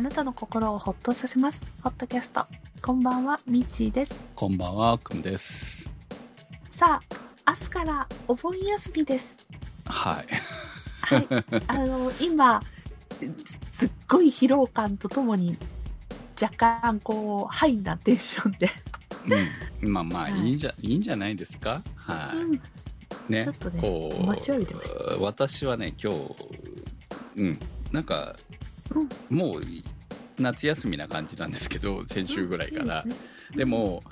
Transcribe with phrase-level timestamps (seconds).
[0.00, 1.62] あなたの心をほっとさせます。
[1.82, 2.46] ホットキャスト。
[2.80, 4.18] こんばんは、ミッチーです。
[4.34, 5.92] こんばんは、くんです。
[6.70, 7.02] さ
[7.44, 9.36] あ、明日からお盆休みです。
[9.84, 10.26] はい。
[11.02, 11.26] はい。
[11.66, 12.62] あの、今、
[13.70, 15.54] すっごい疲労感とともに、
[16.40, 18.70] 若干こう、ハイなテンションで。
[19.82, 19.92] うん。
[19.92, 21.82] まあまあ、はいいいんじゃ、いいんじゃないですか？
[21.96, 22.54] はうん。
[22.54, 22.60] い。
[23.28, 23.44] ね。
[23.44, 26.18] ちょっとねこう、待ちわびてました私はね、今日、
[27.36, 27.60] うん。
[27.92, 28.49] なんか、うん
[29.28, 29.62] もう、
[30.38, 33.04] 夏休みな感じなんですけど、先週ぐらいから。
[33.54, 34.02] でも、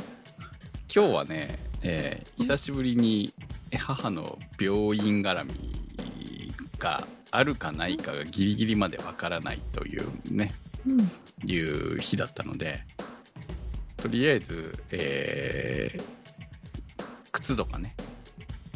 [0.95, 3.33] 今日はね、えー久しぶりに
[3.77, 10.51] 母の病院絡みがあるかないかがギリギリまでわからないというね、
[10.87, 11.11] うん。
[11.45, 12.81] いう日だったので
[13.99, 16.03] とりあえず、えー
[17.33, 17.95] 靴とかね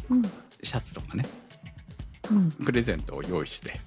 [0.09, 0.21] うん。
[0.61, 1.25] シャツとかね
[2.29, 2.51] うん。
[2.51, 3.77] プレゼントを用意してうん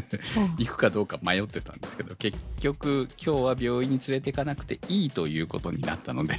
[0.58, 6.38] 行くかどうか迷ってたんですけど結局今日は病院に連れて行かなくていいということになったので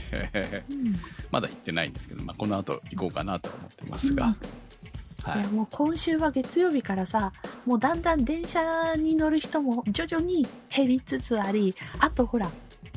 [0.70, 0.96] うん。
[1.32, 4.36] まだ行ってないんですけど、まあ、この後行こうかなとは思ってますが、
[5.24, 5.48] はい。
[5.48, 7.32] もう今週は月曜日からさ
[7.66, 12.50] もうだんだん電車に乗る人も徐々に減りつつありあとほら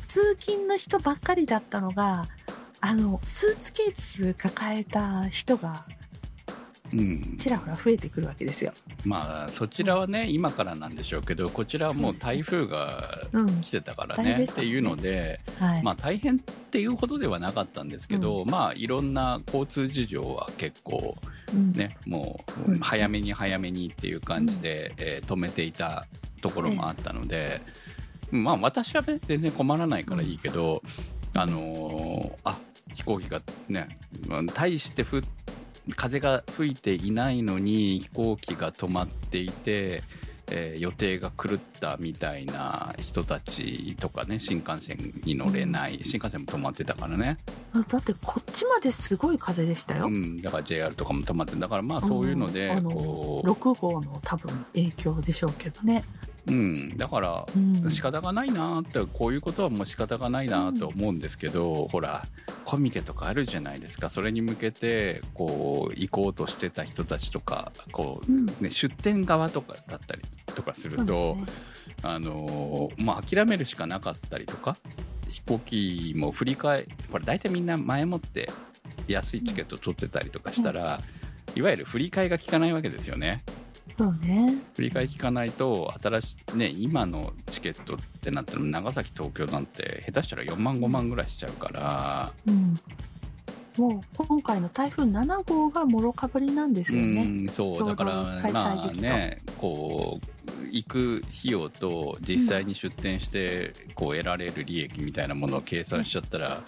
[0.07, 2.25] 通勤の人ばっかりだったのが
[2.79, 5.85] あのスーツケース抱えた人が
[6.93, 8.71] うん、ちらほら増えてくるわけですよ。
[9.05, 13.61] まあそちらはね今からなんでしょうけどこちらはもう台風がうん。
[13.61, 14.71] 来てたからね、でしたもんね。
[14.71, 15.83] っていうので、はい。
[15.83, 21.15] まあ大変っていうほどではなかったんですけど、まあいろんな交通事情は結構
[21.53, 21.73] うん。
[21.73, 26.05] ね、もうんう早めに早めにっていう感じで、えー止めていた
[26.41, 27.59] ところもあったので、
[28.31, 30.81] まあ私はね全然困らないからいいけど、
[31.35, 32.57] あのーあ
[32.93, 33.87] 飛行機がね
[34.29, 35.21] うん大してふ
[35.95, 40.01] 風が吹いていないのに飛行機が止まっていて、
[40.51, 47.37] えー予定が狂ったみたいな人たちとかね新幹線に乗れない、新幹線も止まってたからね、
[47.89, 50.07] だってこっちまですごい風でしたよ。
[50.07, 52.77] うん、だから JR とかも止まってだからまあそういうので、う
[53.41, 56.03] 6号の多分影響でしょうけどね。
[56.47, 57.91] うん、だからうん。
[57.91, 62.23] 仕方がないなってこういうことはもう仕方がないなと思うんですけど、ほら
[62.65, 64.09] コミケとかあるじゃないですか。
[64.09, 68.45] それに向けてこう行こうとしてた人たちとかこう、うん。
[68.59, 70.21] ね、出店側とかだったり
[70.55, 71.37] とかすると、
[72.03, 74.77] あのーまあ、諦めるしかなかったりとか
[75.29, 78.49] 飛行機も振り替えこれ大体みんな前もって
[79.07, 80.99] 安いチケット取ってたりとかしたら、
[81.55, 83.43] いわゆる振り替えが効かないわけですよね。
[83.97, 84.53] そうね。
[84.75, 92.75] 振り替え聞かないと新しいね今のチケットってなったら長崎東京なんて下手したら4万5万ぐらいしちゃうから、うん。
[93.77, 97.21] もう今回の台風7号がもろかぶりなんですよね。
[97.21, 98.13] うんそうだから
[98.51, 100.37] ま時期とあねこう
[100.71, 106.61] 行く費用と実際に出店してこう得られる利益みたいなものを計算しちゃったら、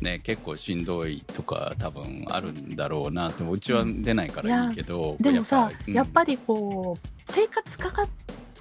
[0.00, 8.08] ね、結構しんどいとか多分あるんだろうなってうちは出ないからいいけど、でもさ、やっぱり、りこう、生活かか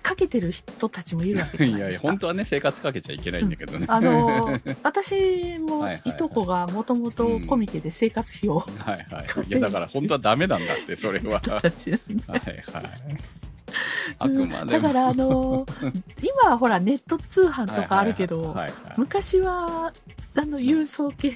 [0.08, 2.08] かけてる人たちもいるわけじうんいやいやゃないですか。
[2.08, 9.48] 本当はね生活かけちゃいけないんだけどね、あのー 私もはいとこがもともとコミケで生活費をはいはい。
[9.50, 11.34] いや、だから本当はダメなんだって、それは。
[11.34, 12.92] はいはい。
[14.20, 14.72] あくまでも。
[14.72, 18.56] だからあのー今はほらネット通販とかあるけど、
[18.98, 19.92] 昔は
[20.36, 21.32] あの郵送系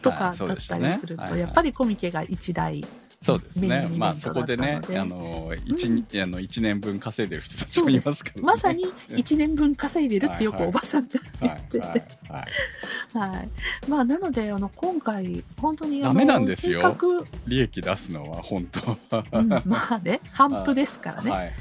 [0.00, 2.84] とかだったりすると、はいはいやっぱりコミケが一台
[3.22, 3.88] そうですね。
[3.96, 5.86] まあそこでね、あの、一、
[6.20, 8.42] あの一年分稼いでる人たちもいますからね。
[8.42, 11.08] まさに 1年分稼いでるってよくはいはいおばさんが
[11.40, 11.58] 言はい。
[11.60, 12.04] ってて、はい。
[12.28, 13.28] はい。
[13.30, 13.48] はい。
[13.88, 16.96] まあ、なので、あの、今回、本当に、ダメなんですよ。
[17.46, 18.98] 利益出すのは本当。
[19.38, 21.30] うん、まあね、反復ですからね。
[21.30, 21.52] ははい。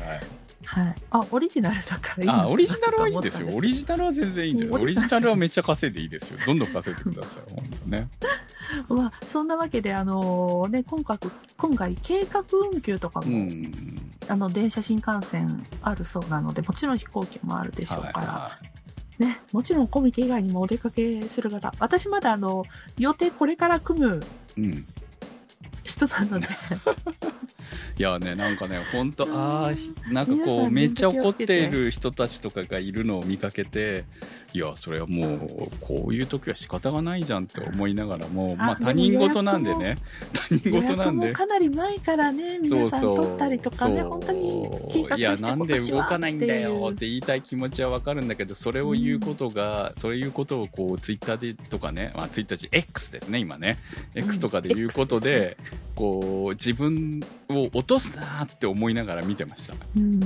[0.64, 0.96] いはい。
[1.10, 3.50] あ、オリジナルだからいいあ、オリジナルはいいですよ。
[3.52, 4.76] オリジジナルは全然いいんですよ。
[4.76, 6.40] うんオリジナルはめっちゃ稼いでいいですよ。
[6.46, 7.54] どんどん稼いでください。
[7.54, 8.10] 本当ね。
[8.90, 11.18] まあ、そんなわけで、あのね、今回、
[11.58, 13.72] 今回、計画運休とかも、うん。
[14.28, 18.52] あの、電車新幹線あるそうなので、もちろん飛行機もあるでしょうから、は
[19.20, 22.64] ね、もちろんコミケ以外にもお出かけする方、私まだあの、
[22.98, 24.24] 予定これから組む。
[25.84, 26.48] 人なので、
[27.98, 29.36] いやね、なんかね、本当うん。
[29.36, 34.06] ああ、なんかこう、めっちゃ怒ってている人たちとかがいるのを見かけて、
[34.54, 35.40] いや、それはもう、
[35.80, 39.98] こういう時は仕方がないじゃんって思いながらも、まあ他人事なんでね、
[40.34, 41.32] 他人予事なんで。
[41.32, 53.78] かなり前からね、皆さん取ったりとかね、本当に計画いや、なんで動かないんだよっってて言いたい気持ちはわかるんだけど、それを言うことが、そういうことをこう、ツイッターでとかね、まあツイッターじ X ですね、今ね。
[54.16, 55.56] X とかで言うことで、
[55.96, 59.76] こう、自分をを落とすなーって思いながら見てました。
[59.96, 60.20] うん。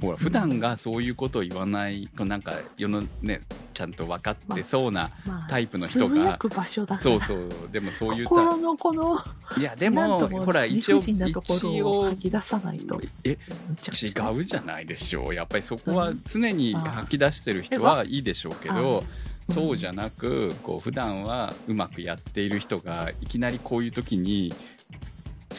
[0.00, 3.40] ほら普段がそういうことを言わないこうなんか世のね
[3.74, 7.00] ちゃんと分かってそうなまあタイプのつ人がぶやく場所だから。
[7.02, 9.18] そうそうでもそういうタ心のこの
[9.58, 13.00] いやでもほら理一応一応を吐き出さないと。
[13.24, 15.34] え違違うじゃないでしょう。
[15.34, 19.30] やっぱりそこは常に吐き出してる人はいいでしょうけどあ。
[19.52, 24.54] そうじゃなくこう普段はうまくやっている人がいきなりこういう時に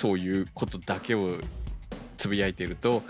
[0.01, 1.36] そういうことだけを
[2.18, 3.03] つぶやいてると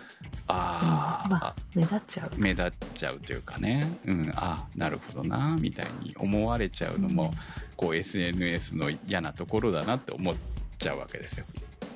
[0.48, 2.32] あー、まあ目立っちゃう。
[2.38, 7.32] 目立っちゃうというかね、うん、あなるほどなみたいに思われちゃうのも、うん。
[7.78, 10.36] こう SNS の嫌なところだなって思っ
[10.78, 11.46] ちゃうわけですよ。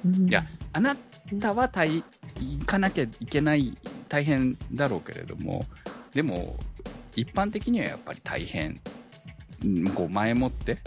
[0.06, 0.30] うん。
[0.30, 0.96] いやあな
[1.42, 2.02] たは大
[2.40, 3.78] 行かなきゃいけない
[4.08, 5.66] 大変だろうけれども
[6.14, 6.56] でも
[7.18, 8.80] 一般的にはやっぱり大変。
[9.66, 10.78] うんこう前もって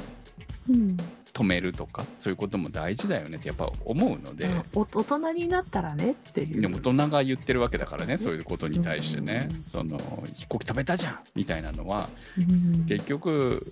[0.71, 0.97] うん
[1.39, 4.49] 止めるとかそういうことも大事だよねってやっぱ思うので。
[4.75, 6.61] 大人になったらねっていう。
[6.61, 9.99] でも大人が言ってるわけだからねそういうことに対してね、その
[10.35, 12.87] 飛行機飛べたじゃんみたいなのはうん。
[12.87, 13.65] 結局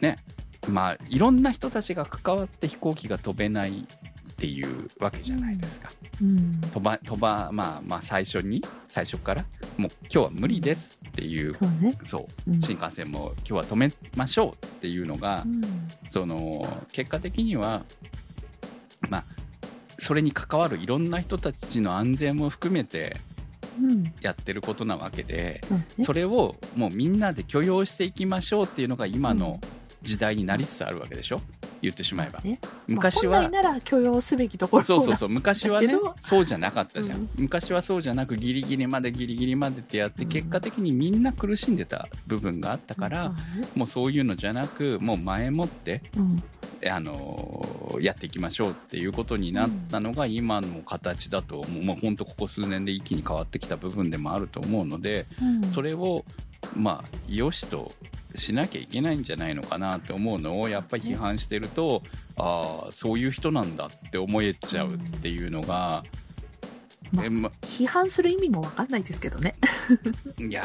[0.00, 0.16] ね
[0.68, 3.86] まあいろんな人たちが関わって飛行機が飛べない
[4.42, 5.88] っていうわけじゃないですか。
[6.20, 6.60] うん。
[6.72, 9.44] 飛ば飛ばまあまあ最初に最初から
[9.76, 11.96] もう今日は無理ですっていうそうね。
[12.04, 12.60] そううん。
[12.60, 15.62] 新幹線も今日は止めましょうっていうのが、うん。
[16.10, 17.84] その結果的には
[19.08, 19.24] まあ
[20.00, 23.16] それに関わるいろんな人たちの安全も含めて
[23.80, 24.12] うん。
[24.22, 25.84] やってることなわけでそうね。
[26.02, 29.60] それをもうみんなで許容していきましょうっていうのが今の
[30.02, 31.40] 時代になりつつあるわけでしょ
[31.82, 32.40] 言ってしまえば。
[32.40, 32.58] ね。
[32.86, 33.42] 昔は。
[33.42, 35.28] まあなら許容すべきところそうそうそう。
[35.28, 40.28] 昔はねそうじゃなかったじゃん、うん昔はそうじゃなくギリギリまでギリギリまでってやってうん。
[40.28, 43.68] 結果的にみんな苦しんでた部分があったから、そうね。
[43.74, 46.42] もうそういうのじゃなくもう前もって、うん。
[46.90, 55.62] あのーやっていきましょうっていうことになったのが今の形だと思う、もう本当ここ数年で一気に変わってきた部分でもあると思うので、うん。
[55.70, 56.24] それを
[56.76, 57.92] まあ良しと
[58.34, 62.02] しなきゃいけないんじゃないのかなって思うのをやっぱり批判してると
[62.38, 66.02] ああそういう人なんだって思えちゃうっていうのが、
[67.12, 69.54] まあえま批判する意味もわかんないですけどね。
[70.38, 70.62] いや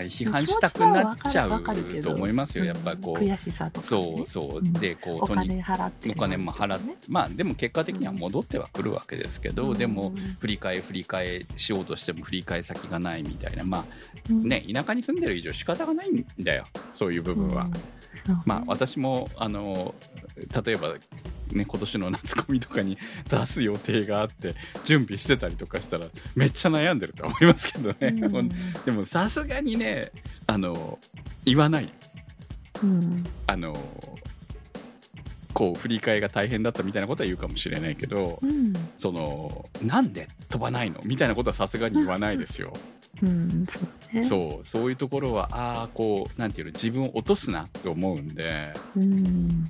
[0.00, 1.62] ー批判したくなっちゃう
[2.02, 2.64] と思いますよ。
[2.64, 4.02] やっぱりこう、うん悔しさとかね。
[4.02, 4.58] そうそう。
[4.58, 4.72] うん。
[4.74, 9.74] でこおうとに金払ってお金も払って、ねまあでも結果的には戻ってはくるわけですけど、うん。
[9.74, 13.64] でも振り替え振り替えしようとしても振り替え先がないみたいな。
[13.64, 13.84] ま
[14.28, 14.40] うん。
[14.40, 16.64] あね田舎に住んでる以上仕方がないんだよ。
[16.94, 17.66] そういう部分は。
[18.28, 18.42] うん。
[18.46, 19.94] まあ私もあの
[20.64, 20.94] 例えば
[21.52, 28.48] ね今年の夏コミとかに出す予定があって準備してたりとかしたらめっちゃ悩んでると思いますけどね、うん。
[28.84, 30.10] でもさすがにね
[30.46, 30.98] あの
[31.44, 31.88] 言わない。
[32.82, 33.24] うん。
[33.46, 33.76] あの
[35.52, 38.72] こう振り替えが大変だったみたいなことは言うかもしれないけど、うん。
[38.98, 41.00] そのなんで飛ばないの？
[41.04, 42.72] みたいなことはさすがに言わないですよ。
[43.22, 44.24] うんそうね。
[44.24, 49.64] そうそういうところはああこうなんていうの自分を落とすなって思うんで、うん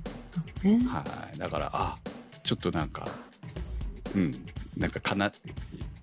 [0.63, 0.79] ね。
[0.87, 1.03] は
[1.33, 1.37] い。
[1.37, 1.97] だからあ
[2.43, 3.07] ちょっとなんか
[4.15, 4.31] うん
[4.77, 5.31] なんかかな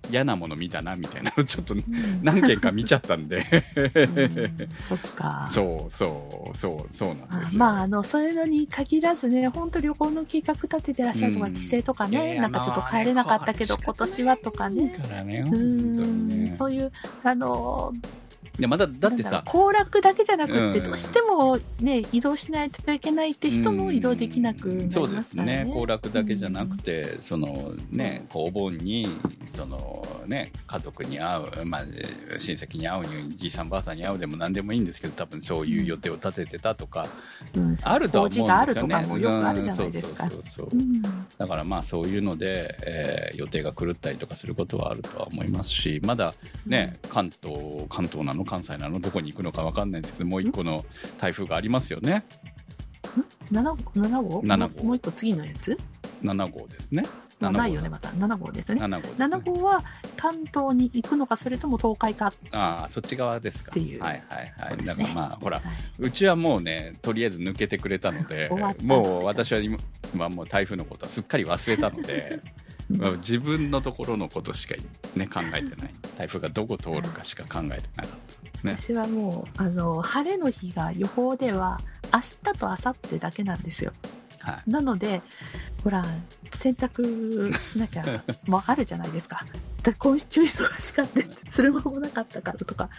[0.09, 1.83] 嫌なもの見たなみたいなのちょっとうん
[2.23, 3.45] 何件か見ちゃったんで。
[3.75, 4.67] うん。
[4.89, 5.49] そっか。
[5.51, 7.59] そうそうそうそうなんですよ。
[7.59, 11.53] まあ、あの、そういうのに限らずね、本当旅行の計画立ててらっしゃるとか、うん。
[11.53, 14.89] 帰省とかね、なんかちょっと帰れなかったけど、まあね今年はとかね。
[14.89, 16.55] からねうん、ね。
[16.57, 16.91] そういう、
[17.23, 18.22] あの、い
[18.59, 19.43] やまだだってさ。
[19.47, 25.63] 行楽だけじゃなくって、うんどうしてもね、移動しないといけないって人も移動できなくなりそうでますすからね。
[25.65, 25.71] ね。
[25.73, 29.07] 行楽だけじゃなくて、そのねこうお盆に
[29.55, 31.81] そのね家族に会う、まあ、
[32.37, 37.07] 親戚に会うにじいさんばあさんに会うでも何でもいいんですけど多分そういう予定を立ててたとか、
[37.55, 38.43] うん、あるとは思うんですよね。
[38.43, 40.25] 法事があるとかもよくあるじゃないですか。
[40.25, 40.29] うん。
[40.31, 40.79] そうそうそう
[41.37, 46.33] だからまあそういうので、えー予定が狂ったりとかすることはあるとは思いますしまだ
[46.67, 48.42] ね、関東関東なの？
[48.45, 48.99] 関西なの？
[48.99, 50.83] どこに行くのか分かんないんですけどもう一個の
[51.19, 52.25] 台風がありますよね。
[53.51, 54.41] 7, 7号？
[54.43, 54.83] 七号。
[54.83, 55.77] もう一個次のやつ
[56.23, 57.03] ？7号ですね。
[57.39, 58.09] もう7号ないよね、また。
[58.09, 58.81] 7号ですよね。
[58.81, 59.13] 7号ね。
[59.17, 59.83] 7号は
[60.15, 62.31] 関東に行くのか、それとも東海か？
[62.51, 63.71] ああそっち側ですか。
[63.71, 64.01] っていう。
[64.01, 64.85] はいはいはい、ね。
[64.85, 65.63] だからまあほらは
[65.99, 68.49] うちはもうねとりあえず抜けてくれたので
[68.83, 69.77] もう私は今
[70.13, 72.39] 今もう台風のことはすっかり忘れたので
[73.17, 74.75] 自分のところのことしか、
[75.15, 81.81] ね、考えてない台風がどこ通るかしか考えてなかったね私はもう、あの、晴れの日が予報では、
[82.13, 83.91] 明日と明後日だけなんですよ。
[84.39, 85.21] はいなので、
[85.83, 86.05] ほら、
[86.51, 89.45] 洗濯しなきゃ、 もうあるじゃないですか。
[89.81, 92.89] だ今週忙しかったって、する間もなかったからとか。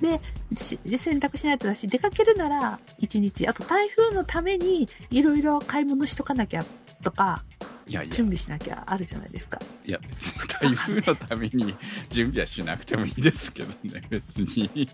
[0.00, 0.20] で、
[0.54, 0.78] 洗
[1.18, 3.48] 濯しないとだし、出かけるなら1日。
[3.48, 6.64] あと台風のためにいろいろ買い物しとかなきゃ
[7.02, 7.44] とか、
[7.86, 8.10] いやいや。
[8.10, 9.58] 準備しなきゃあるじゃないですか。
[9.84, 11.74] いや別に台風のために
[12.08, 14.88] 準備はしなくてもいいですけどね別に。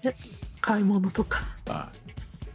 [0.60, 1.42] 買い物とか。
[1.68, 1.90] あ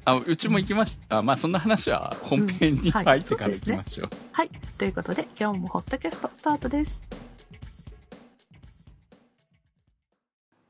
[0.04, 2.92] あうちも行きました、あまあそんな話は本編にうん。
[2.92, 3.06] はい。
[3.06, 4.50] 入ってから行きましょう,、はい。
[4.78, 7.02] ということで、今日もホットキャストスタートです。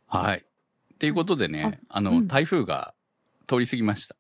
[0.08, 0.40] はい。
[0.40, 2.28] っていうことでねあの、うん。
[2.28, 2.94] 台風が
[3.48, 4.16] 通り過ぎました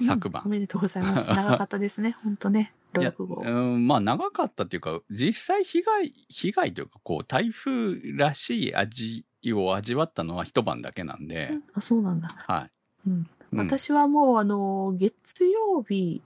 [0.00, 1.28] 昨晩うんおめでとうございます。
[1.28, 2.16] 長かったですね。
[2.24, 2.72] 本当ね。
[2.98, 3.42] いや6号。
[3.44, 12.28] うん、まあ長かったっていうか実際被害被害というかこう台風らしい味を味わったのは一晩だけなんで、うんあ、そうなんだ。
[12.28, 12.70] はい、
[13.08, 13.12] うん。
[13.12, 16.20] うん私はもうあの、月曜日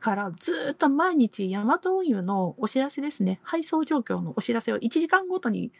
[0.00, 3.40] からずーっと毎日ヤマト運輸のお知らせですね。
[3.42, 5.72] 配送状況のお知らせを1時間ごとに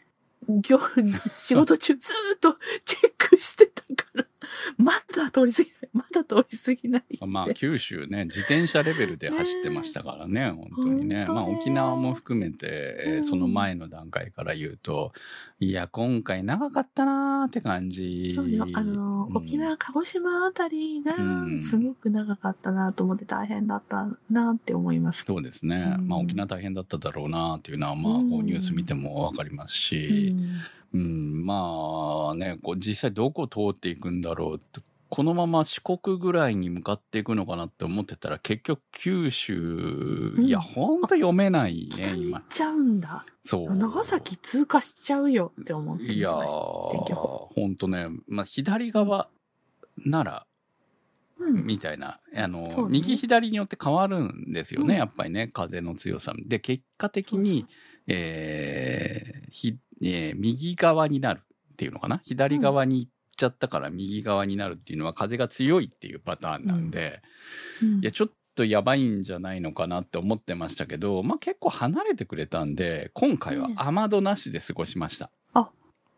[0.47, 0.79] 業
[1.35, 4.26] 仕事中ずーっとチェックしてたから、
[4.77, 7.03] まだ通り過ぎない、まだ通り過ぎない。
[7.25, 11.25] まあ九州ね自転車レベルで走ってましたからね本当にね。
[11.27, 15.13] まあ沖縄も含めて、その前の段階から言うと
[15.59, 18.33] いや今回長かったなーって感じ。
[18.35, 18.67] そうよ。
[18.73, 19.37] あの、うん。
[19.37, 25.25] 沖縄、鹿児島あたりがうん、すごく長かったなと思って大変だったなって思います。
[25.27, 26.07] そうですね、うん。
[26.07, 30.59] まあ沖縄大変だっただろうなっていうのはまあニュース見てもわかりますうし、ん
[30.93, 42.43] うん、まあね、こう実際どこを通っていくんだろうって、このまま四国ぐらいに向かっていくのかなって思ってたら、結局九州、んいや、ほんと読めないね、北に行今っ。
[42.49, 43.25] ちゃうんだ。
[43.45, 43.75] そう。
[43.75, 46.27] 長崎通過しちゃうよって思ってました。
[46.91, 47.49] 天気予報。
[47.55, 49.29] ほんとね、まあ左側
[50.05, 50.45] なら、
[51.39, 51.65] うん。
[51.65, 56.33] みたいな、あの、そうね右左によって変わるんですよね、うんやっぱりね、風の強さ。
[56.45, 57.65] で、結果的に、
[58.07, 61.41] えーひえー右側になる
[61.73, 62.21] っていうのかな？
[62.25, 67.21] 左側に行っちゃったから右側になるっていうのは風が強いっていうパターンなんで、
[67.81, 75.29] うんいや、ちょっとやばいんじゃないのかなって思ってましたけど、まあ結構離れてくれたんで、今回はね雨戸なしで過ごしました。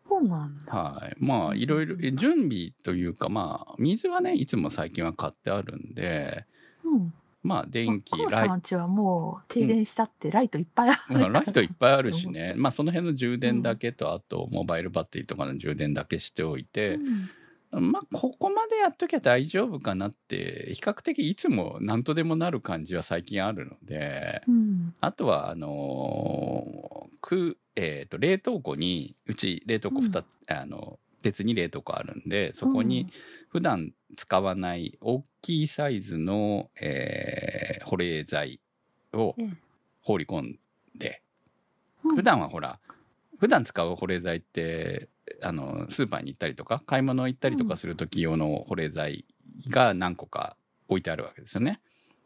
[0.08, 0.76] そうなんだ。
[0.76, 1.14] はい。
[1.24, 6.46] まあ、いろいろ、え準備というか、まあ、水はね、いつも最近は買ってあるんで、
[6.84, 7.14] うん。
[7.42, 11.18] まあ、電気、ライさんちはもう停電したってライトいっぱいある。
[11.18, 16.98] まあライトいっぱいあるし うね、まあ、その辺の充電だけと、あと、モバイルバッテリーとかの充電だけしておいて、
[17.70, 24.94] まあ、ここまでやっときゃ大丈夫かなって、比較的いつも何とでもなる感じは最近あるので、うん。
[25.00, 33.12] あとは、あのーく、えっ、と、冷凍庫に、うち冷凍庫2つ、あの、別に冷凍庫あるんで、そこに
[33.48, 38.60] 普段使わない大きいサイズの、えー保冷剤
[39.12, 39.50] をええ。
[40.00, 40.58] 放り込ん
[40.96, 41.22] で、
[42.04, 42.16] うん。
[42.16, 42.78] 普段はほら、
[43.38, 45.08] 普段使う保冷剤って、
[45.42, 49.24] あの、スーパーに行ったりとか、買い物行ったりとかする時用の保冷剤
[49.70, 50.56] が何個か
[50.88, 51.80] 置いてあるわけですよね。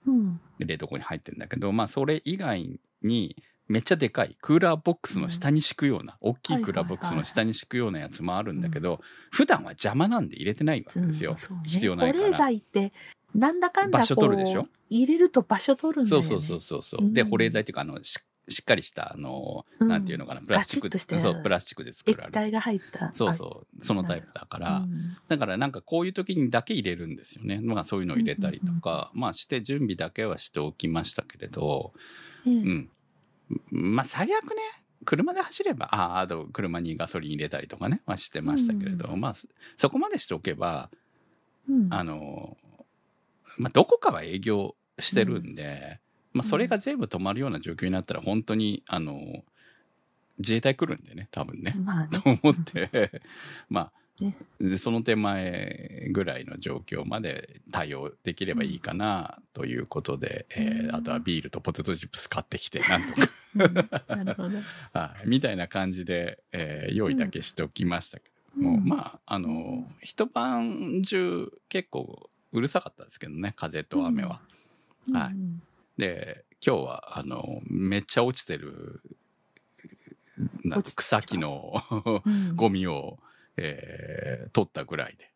[0.07, 0.41] うん。
[0.59, 11.31] で冷凍庫に入ってるんだけど、まあ、それ以外に、めっちゃでかいクーラーボックスの下に敷くような、大きいクーラーボックスの下に敷くようなやつもあるんだけど、普段は邪魔なんで入れてないわけですよ。
[11.31, 12.93] うんね必要ないから保冷剤って、
[13.35, 14.63] なんだかんだ場所こ取るでしょ？
[14.63, 16.29] う、入れると場所取るんだよね。
[16.29, 17.13] そうそうそうそうそう。
[17.13, 22.29] で、うん保冷剤っていうか、あの、ししっかりした、あの、うんなんていうのかな、プラスチックガチッとしたそう、プラスチックで作られる。
[22.29, 23.11] 液体が入った。
[23.15, 27.61] そうそう、そのタイプだから、うんだからなんかこういう時にだけ入れるんですよね。
[27.63, 31.95] まあそういうのを入れたりとか、まあして準備だけはしておきましたけれど、
[32.47, 32.91] ええうん。
[33.71, 34.57] まあ最悪ね、
[35.05, 39.21] 車で走れば、ああ、あと車にガソリン入れたりとかね、はしてましたけれど、うん。
[39.21, 39.47] まあそ
[39.77, 40.91] そこまでしておけば、
[41.69, 41.89] うん。
[41.93, 42.57] あの、
[43.59, 46.01] まあどこかは営業してるんで、
[46.33, 49.45] まあそれが全部止まるような状況になったら本当に、あの、
[50.39, 51.75] 自衛隊来るんでね、多分ね。
[51.79, 52.09] まあね。
[52.19, 52.23] と。
[52.25, 53.23] 思って、
[53.69, 54.37] まあ、ね。
[54.61, 60.95] でその手前ぐらいの状況まで対応できればいいかなということで、えーうん。
[60.95, 64.59] あとはビールとポテトチップス買ってきて、 なんとか、なるほど。
[64.93, 65.29] はい。
[65.29, 68.25] みたいな感じで、えー用意だけしておきましたけ
[68.57, 68.63] ど。
[68.63, 68.85] も、うん。
[68.85, 74.41] まあ、あの、一晩中結構うるさかったですけどね、風と雨は。
[75.13, 75.33] はい。
[75.33, 75.63] うん
[75.97, 79.01] で、今日は、あの、めっちゃ落ちてる、
[80.97, 81.75] 草木の
[82.25, 82.57] うん。
[82.57, 83.19] ゴミを、
[83.57, 85.31] えー取ったぐらいで、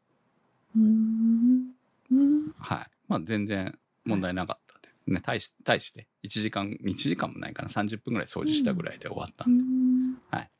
[2.58, 2.86] はい。
[3.08, 5.20] まあ全然問題なかったですね。
[5.20, 10.50] 対し、対して、1時間、1時間もないかな、30分ぐらい掃除したぐらいで終わったんで、うんはい。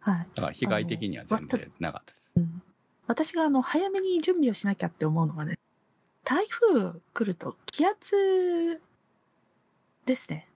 [0.00, 0.28] はい。
[0.34, 2.32] だから被害的には全然なかったです。
[2.36, 2.62] うん
[3.06, 5.58] 私があの早めに準備をしなきゃって思うのがね、
[6.22, 8.80] 台風来ると気圧
[10.06, 10.48] ですね。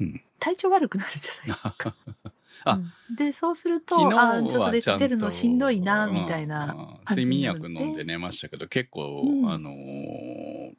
[0.00, 1.94] うん体調悪くなるじゃないですか。
[2.64, 3.16] あうん。
[3.16, 6.64] で、そうすると、昨日はあちょっと出るのしんどいな、みたいな。
[6.72, 6.80] うん。
[6.80, 9.50] うん睡眠薬飲んで寝ましたけど、結構、うん。
[9.50, 10.74] あのー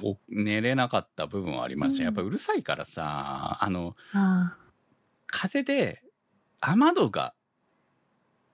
[0.00, 2.04] お寝れなかった部分はありました、うん。
[2.04, 4.56] やっぱうるさいからさあのあ
[5.26, 6.02] 風で
[6.60, 7.34] 雨戸が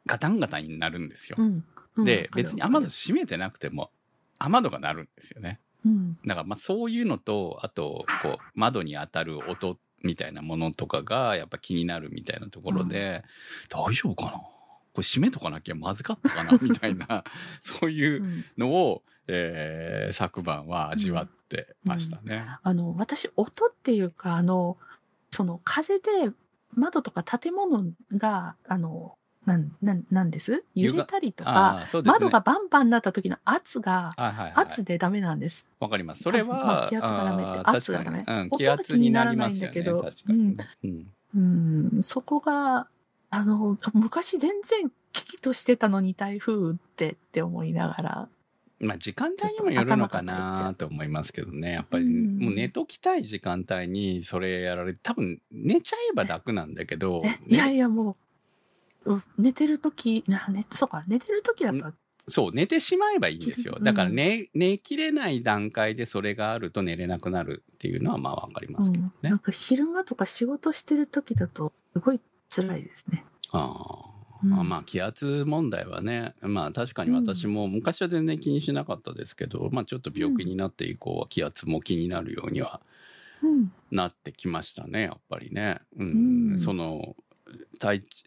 [0.07, 1.37] ガタンガタンになるんですよ。
[2.05, 3.91] で別に雨戸閉めてなくても
[4.39, 5.61] 雨戸が鳴るんですよね。
[5.85, 6.19] うん。
[6.27, 13.25] だからまあそういうのとあとこう窓に当たる音みたいなものとかがやっぱ気になるみたいなところで、
[13.71, 14.33] 大丈夫かな？
[14.39, 16.59] これ閉めとかなきゃまずかったかな？
[16.63, 17.25] みたいな
[17.63, 18.45] そういううん。
[18.59, 22.45] のを、えー昨晩は味わってましたね。
[22.63, 24.77] あの、私、音っていうか、あの、
[25.31, 26.31] その風で
[26.75, 29.17] 窓とか建物が、あの、
[29.47, 30.65] なん、なん、なんです？
[30.75, 32.03] 揺れたりとか、ね。
[32.05, 35.67] 窓がバンバンになった時の圧が、はいはいはい、圧でダメなんです。
[35.81, 36.23] わかります。
[36.23, 38.25] それ多分まは、あ気圧がダメって圧がダメ。
[38.27, 40.57] うん、音気圧にならないんだけど確かに。
[40.85, 41.07] うん。
[41.35, 42.87] うん、そこが、
[43.31, 48.29] あの、昔全然危機としてたのに台風ってって思いながら、
[48.81, 51.73] まあ時間帯にもよるのかなと思いますけどね。
[51.73, 52.39] やっぱり、うん。
[52.39, 58.17] もう寝ときたい時間帯にそれやられて、多分寝ちゃえば楽なんだけど、え、いやいやもう、
[59.07, 61.95] う寝てる時な、寝そうか、寝てる時だったら、
[62.29, 63.75] そう、寝てしまえばいいんですよ。
[63.79, 69.31] うんだから寝、寝きれない段階でそれがあると寝れなくなるっていうのはまあわかりますけどうん、ね。
[69.31, 72.21] なんか昼間とか仕事してる時だと、すごい
[72.51, 73.25] 辛いですね。
[73.51, 82.81] ああうんまあまあ気圧問題はね、まあ確かに私も昔は全然気にしなかったですけど、まあちょっと病気になって以降は気圧も気になるようには
[83.43, 83.73] うん。
[83.91, 85.81] なってきましたね、やっぱりね。
[85.97, 86.53] うん。
[86.53, 87.17] うんその、体、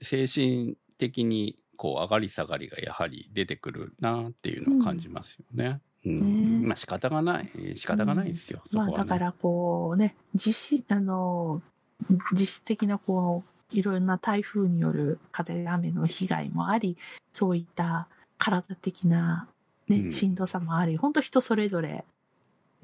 [0.01, 5.79] 精神的にこう上がり下がりがやはり出てくるなっていうのを感じますよね。
[6.05, 6.61] うん。
[6.61, 8.61] ねまあ仕方がない、仕方がないですよ。
[8.65, 11.61] そこはねまあだからこうね、実質、あの、
[12.33, 16.97] 実質的なこう、いろんな台風による風雨の被害もあり、
[17.31, 18.07] そういった
[18.37, 19.47] 体的な
[19.87, 22.03] ね、うんしんどさもあり、本当人それぞれ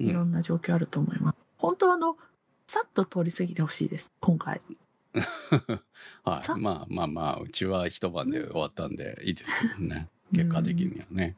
[0.00, 1.36] うんいろんな状況あると思います。
[1.58, 2.16] 本当あの、
[2.66, 4.60] さっと通り過ぎてほしいです、今回。
[5.20, 5.82] さ
[6.24, 6.60] はい。
[6.60, 10.08] まあまあまあ、うちは一晩で終わったんでいいですけどね。
[10.32, 11.36] 結果的にはね。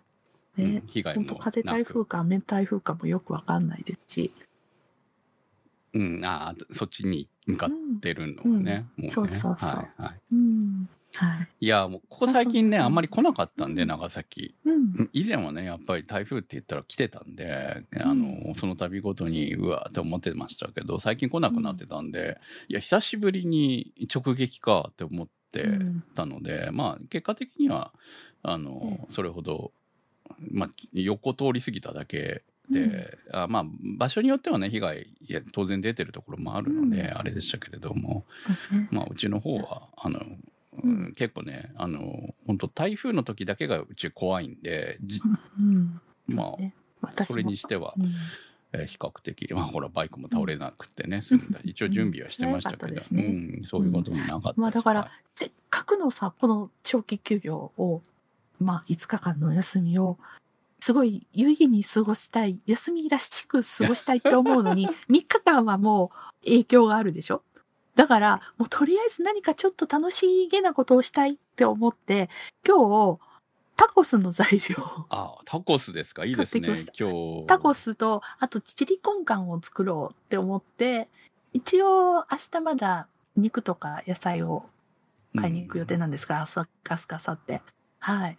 [0.57, 4.33] ねうん、被害も本当風台風か雨台風かもよくわかんないですし。
[5.93, 8.87] うん、ああ、そっちに向かってるのはね。
[8.97, 9.11] もうね。
[9.11, 10.21] そうそうそうはいはい。
[10.33, 10.46] うん。
[11.17, 11.49] はい。
[11.61, 13.89] いや、もう、ここ最近ね、あんまり来なかったんで、うん。
[13.89, 14.55] 長崎。
[14.65, 14.75] うん。
[14.75, 27.93] うん以前はね、やっぱり台風って言ったら来てたんで、あの、その度ごとに、うわーって思ってましたけど、最近来なくなってたんで、いや、久しぶりに直撃かって思ってうんたので、まあ、結果的には、
[28.43, 29.73] あの、それほど、
[30.51, 33.65] まあ、横通り過ぎただけで、あまあ、
[33.99, 37.17] 場所によってはね、被害、いや当然出てるところもあるので、うん。
[37.17, 38.25] あれでしたけれども、
[38.71, 38.89] そうね。
[38.91, 40.21] まあ、うちの方は、あの、
[40.83, 40.91] うん。
[40.91, 45.21] うん結構ね、あの、本当台風の時だけがうち怖いんで、じ
[45.59, 46.01] うん。
[46.29, 46.75] まあ、ね。
[47.27, 48.07] それにしては、うん。
[48.73, 51.61] えー比較的、まあ、ほら、バイクも倒れなくてね、済んだ。
[51.65, 58.03] 一応準備はしてましたけど、うんうん、そういうこともなかったしまあだからはいせっかくのさ、この長期休業を、
[58.59, 60.19] まあ5日間の休みを、
[60.81, 66.11] すごい有意義に過ごしたい、休みらしく過ごしたいって思うのに、 3日間はも
[66.43, 67.43] う影響があるでしょ？
[67.97, 72.29] だから、もうとりあえず何かちょっと楽しげなことをしたいって思って、
[72.65, 73.19] 今日、
[73.75, 76.25] タコスの材料をあ、タコスですか？
[76.25, 77.11] いいですね買ってきまし、今
[77.43, 77.47] 日。
[77.47, 81.09] タコスと、あとチリコンカンを作ろうって思って、
[81.53, 84.65] 一応明日まだ肉とか野菜を
[85.35, 87.63] 買いに行く予定なんですが、明日かすかさって。
[87.99, 88.39] はい。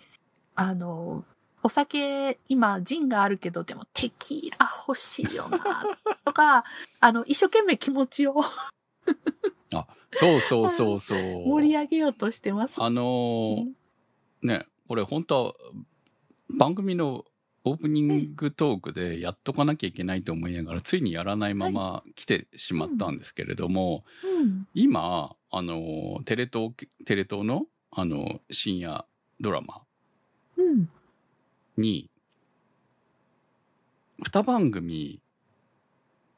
[0.55, 1.23] あの、
[1.63, 5.83] お酒、今、ジンがあるけど、でもテキーラ欲しいよな、
[6.25, 6.63] とか、
[6.99, 8.43] あの、一生懸命気持ちを
[10.11, 11.19] そうそうそうそう。
[11.47, 12.81] 盛り上げようとしてます。
[12.81, 13.65] あのー
[14.41, 15.53] ね、これ本当は
[16.49, 17.25] 番組の
[17.63, 24.67] オープニングトークでやっとかなきゃいけないと思いながら、ついにやらないまま来てしまったんですけれども、うん。
[24.73, 26.73] 今、あの、テレ東、
[27.05, 29.05] テレ東の、あの、深夜
[29.41, 29.81] ドラマ
[30.55, 30.89] うん。
[31.75, 32.09] に、
[34.19, 35.21] 二番組、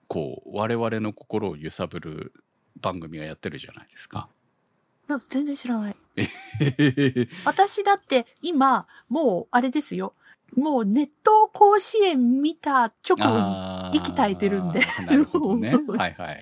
[0.08, 2.34] こう、我々の心を揺さぶる
[2.82, 4.30] 番組がやってるじゃないですか。
[5.30, 5.96] 全然知らない。
[7.46, 10.14] 私だって今、もうあれですよ。
[10.56, 15.76] もうネット甲子園見た直後に、息絶えてるんでなるほどね。
[15.98, 16.42] はいはい。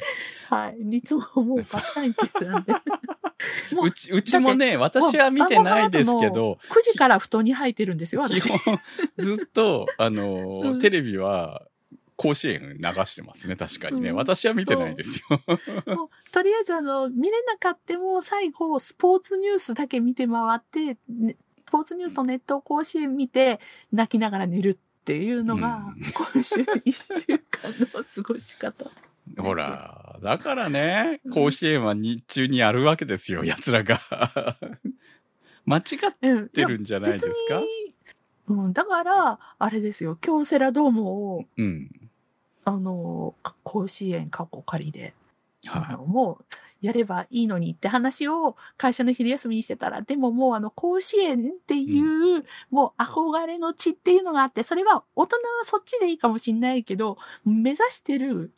[0.50, 0.98] はい。
[0.98, 2.74] いつももうバカインってなんで。
[3.76, 8.42] もううち、うちもね、私は見てないですけど、9時から布団に入ってるんですよ、私。
[8.42, 8.80] 基本、
[9.18, 11.68] ずっと、あの、うんテレビは、
[12.18, 14.10] 甲子園流してますね、確かにね。
[14.10, 15.42] うん私は見てないですよ。
[16.32, 23.60] とりあえずあの、見れなかっても最後、スポーツニュースだけ見て回って、ねスポーツニュースとネット甲子園見て、
[23.92, 26.04] 泣きながら寝るっっていうのが、うん
[26.34, 28.92] 今週一週間の過ごし方。
[29.42, 34.02] ほら、だからね、甲子園は日中にやるわけですよ、奴らが。
[35.66, 35.84] 間違っ
[36.22, 36.50] うん。
[36.50, 37.62] てるんじゃないですか？
[38.50, 41.90] うん、だから、あれですよ、京セラドームを、うん。
[42.70, 45.14] あの、甲子園過去仮で、
[45.70, 46.46] あはのもう
[46.82, 58.52] やればいいのにって話を会社の昼休みにしてたら、でももうあの甲子園っていう、もう憧れの地っていうのがあって、それは大人はそっちでいいかもしんないけど、目指してる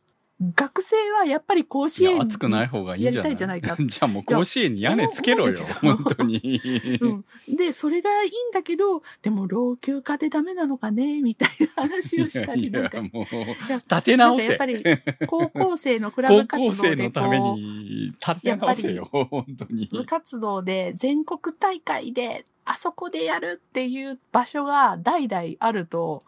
[0.56, 3.15] 学生はやっぱり甲子園暑くない方がいいんじゃない？
[3.15, 6.62] やりたいじゃないか じゃあもう甲子園に屋根つけろよ本当に。
[7.02, 7.25] うん、
[7.58, 14.65] で、それがいいんだけど、でも老朽化でダメなのかねみたいな話をしたりなんかもう、や立て直せやっぱ。
[14.65, 14.82] り
[15.28, 19.89] 高校生のクラ高ブ活校動でこ生のためう、に立て直せよ、本当に。
[19.91, 26.23] 部活動で全国大会であそこでやるっていう場所が代々あると、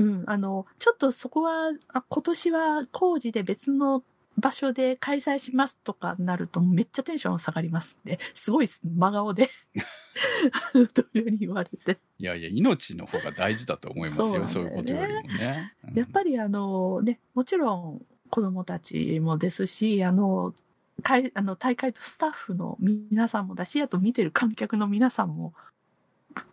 [0.00, 4.02] うん、あの、ちょっとそこは、あ今年は工事で別の
[4.38, 9.50] 場所で開催しますとかなるとめっちゃテンション下がりますって、すごい真顔で。
[10.94, 11.98] 同僚に言われて。
[12.18, 15.14] いやいや、命の方が大事だと思いますよ、そううそなんだよね。
[15.14, 15.74] いうことよりもね。
[15.84, 15.94] うん。
[15.98, 20.54] やっぱりあのね、もちろん子供たちもですし、あの、
[21.02, 25.52] 会あの大会とスタッフの皆さんもだし、あと見てる観客の皆さんも、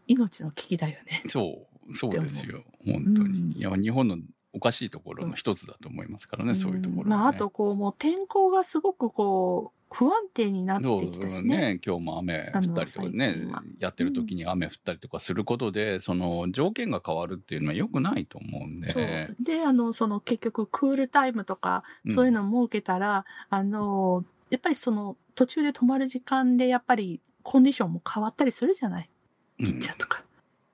[0.08, 1.24] 命の危機だよね。
[1.28, 3.40] そう、そうですよ、本当に。
[3.42, 3.52] うん。
[3.54, 4.18] いや、日本の
[4.54, 11.76] おかしいところの一つだと思いますからね、そういうところはね、んまあ、あとこう、もう天候がすごくこう、不安定になってきたしね。
[11.76, 13.48] ね、今日も雨降ったりとかね
[13.80, 19.34] やってる時に雨降ったりとかすることで、その条件が変わるっていうのは良くないと思うんで。
[19.40, 22.12] で、あの、その結局クールタイムとか、うん。
[22.12, 29.10] そういうのを設けたら、あの、やっぱりその途中で止まる時間でやっぱりコンディションも変わったりするじゃない？
[29.58, 30.22] ピッチャーとか、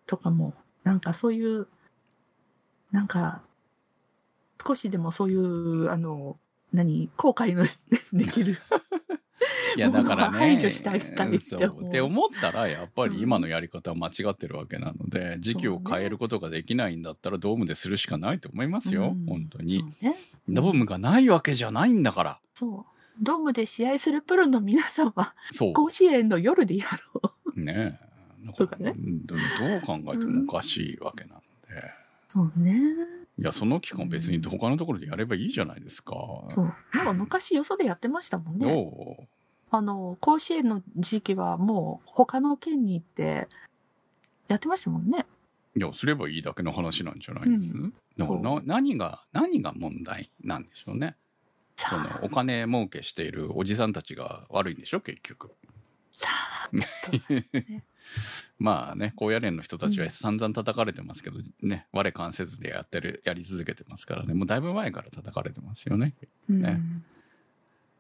[0.08, 1.68] とかも、なんかそういう、
[2.92, 3.42] なんか、
[4.66, 6.38] 少しでもそういう、あの、
[6.72, 7.66] 何、後悔の
[8.14, 8.58] できる。
[9.76, 10.38] いや、だからね。
[10.38, 19.84] 排除してあげたいって思うって思ったら、やっぱり今のやり方は間違ってるわけなので、時期を変えることができないんだったら、ドームでするしかないと思いますよ、うん本当に。
[20.02, 20.16] ね。
[20.48, 22.40] ドームがないわけじゃないんだから。
[22.54, 22.94] そう。
[23.22, 25.74] ドームで試合するプロの皆さんは、そう。
[25.74, 27.60] 甲子園の夜でやろう。
[27.60, 28.13] ねえ。
[28.46, 29.42] だとかねどど
[29.78, 32.04] う考えてもおかしいわけなので。
[32.28, 32.74] そうね。
[33.40, 36.14] いや、その期間別に他のところでやればいいじゃないですか。
[36.50, 36.74] そう。
[36.94, 39.28] なんか昔よそでやってましたもんね。
[39.72, 43.48] あの、甲子園の時期はもう他の県に行って
[44.48, 45.26] やってましたもんね。
[45.76, 51.16] いや、すればいいだけの話なんじゃないです、うんだからな何が、何が問題なんでしょうね。
[51.76, 55.52] そさのあ、お金儲けしているおじさんたちが悪いんでしょ結局。
[56.16, 56.70] さあ、
[58.60, 60.12] まあね、高野連の人たちはうん。
[60.12, 66.14] 散々叩かれてますけど、ね、我関せずでやってる、やり続けてますからね、もうだいぶ前から叩かれてますよね。
[66.48, 67.04] ねうん。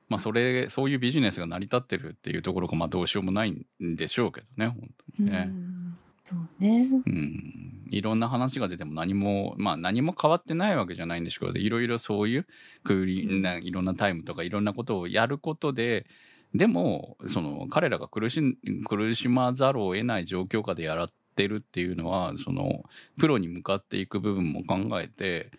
[0.10, 5.46] まあそれ、そういうビジネスが成り立ってるっていうところがまあどうしようもないんでしょうけどね、本当にね。
[5.50, 5.98] うん。
[6.24, 6.88] そうね。
[7.06, 12.48] うん、いろんな話が出ても何も、まあ何も変わってないわけじゃないんでしょうけど、いろいろそういう
[12.84, 16.06] クーリーないろんなタイムとかいろんなことをやることで、
[16.54, 18.56] でも、その彼らが苦しん
[18.88, 22.84] 苦しまざるを得ない状況下でやらってるっていうのは、その
[23.18, 25.52] プロに向かっていく部分も考えて、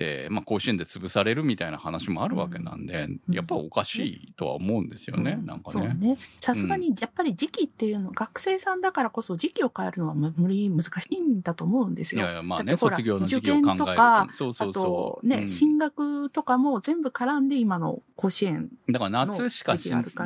[0.00, 5.94] えーまあ、甲子園で潰されるみたいな話もあるわけなんで、うんやっぱおかしいとは思うんですよね、うんなんかね。
[5.94, 6.18] ね。
[6.40, 12.22] さすがにやっぱり時期っていうの、学生さんだからこそ時期を変えるのは無理、難しいんだと思うんですよ。
[12.22, 13.84] いやいや、まあね、卒業の時期を考えると。
[13.84, 15.26] 受験とかそうそうあとそう。
[15.26, 18.70] ね、うん進学とかも全部絡んで今の甲子園。
[18.88, 19.76] だから夏しか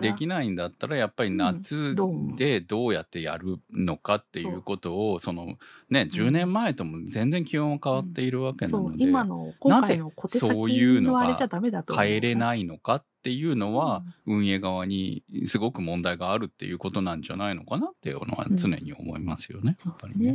[0.00, 1.94] できないんだったらやっぱり夏
[2.36, 5.58] でどうやってやるのかっていうことをその
[5.90, 12.04] ね10年前とも全然気温は変わっているわけなので今の今回の小手そういうのが先のあれじゃダメだと思う。
[12.04, 19.76] 変えれいないのかっていうのは運営側にすごく問題があるっていうことなんじゃないのかなっていうのは常に思いますよね。
[19.78, 20.30] そやっぱりね。。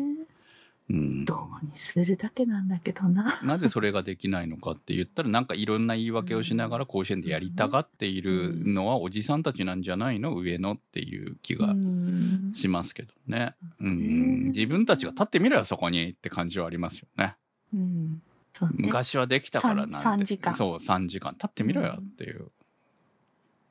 [0.89, 3.41] うんドームにするだけなんだけどな。
[3.43, 10.33] なぜそれができないのかって言ったらなんかいろんな言い訳をしながら甲子園でやりたがっているのはおじさんたちなんじゃないの？
[10.37, 13.55] 上のっていう気がうんしますけどね。
[13.81, 17.35] うんね自分たちが立ってみろよそこにって感じはありますよね。
[17.73, 18.21] うん。
[18.57, 18.75] そうね。
[18.79, 19.95] 昔はできたからなんて。
[19.97, 21.33] 三三時間そう、3時間。
[21.33, 22.51] 立ってみろよっていう。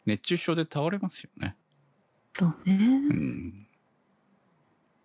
[0.06, 1.56] 熱中症で倒れますよね。
[2.32, 2.76] そうね。
[2.76, 3.66] うん。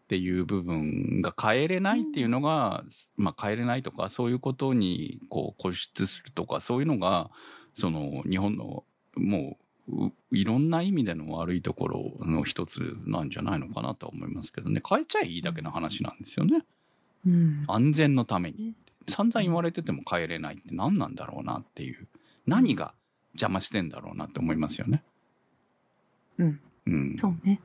[0.04, 2.84] っていう部分が変えれないっていうのが、
[3.17, 7.32] まあ変えれないとか、そういうことにこう固執するとか、そういうのが、
[7.74, 8.84] その日本の
[9.15, 14.80] もう、ういろんな意味での悪いところの一つなんじゃないのかなとは思いますけどね。
[14.88, 16.63] 変えちゃいいだけの話なんですよね。
[17.26, 17.63] うん。
[17.67, 18.74] 安全のためにね
[19.08, 22.08] 散々言われてても帰れないって何なんだろうなっていう
[22.46, 22.94] 何が
[23.34, 25.04] 邪魔してんだろうなって思いますよね。
[26.38, 26.60] うん。
[26.88, 27.62] うん、そうね。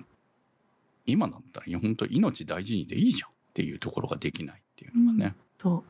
[1.07, 5.85] 今だったら本当命大事にでいいじゃんっていうところができないっていうのがね、そ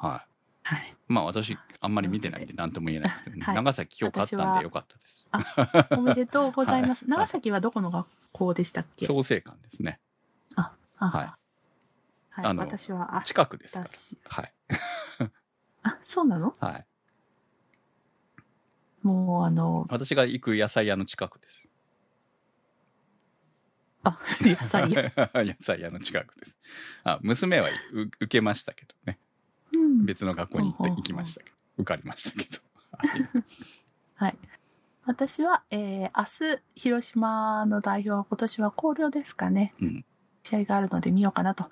[0.00, 0.04] う。
[0.04, 0.28] はい
[0.64, 0.94] はい。
[1.08, 5.28] まあ私あんまり見てないんで何とも言えないですけど、ねはい長崎今日勝ったんでよかったです
[5.96, 7.04] おめでとうございます。
[7.04, 9.06] はい長崎はどこの学校でしたっけ？
[9.06, 10.00] 創成館ですね
[10.56, 11.41] あ、はい
[12.32, 12.46] はい。
[12.46, 14.52] あの私は、あ、近くですから私、はい
[15.82, 16.54] あ、そうなの？
[16.58, 16.86] はい
[19.02, 21.68] もう、あの、私が行く野菜屋の近くです
[24.04, 25.12] あ、 野菜屋。
[25.44, 26.56] 野菜屋の近くです
[27.04, 29.18] あ娘はう受けましたけどね
[29.74, 30.06] うん。
[30.06, 32.58] 別の学校に行って行きましたけど受かりましたけど
[34.14, 34.38] はい。
[35.04, 39.74] 私は、えー、明日、広島の代表は今年は広陵ですかね。
[39.80, 40.04] うん
[40.44, 41.70] 試合があるので見ようかなと。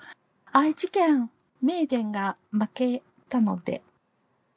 [0.52, 1.30] 愛知県、
[1.62, 3.82] 名電が負けたので、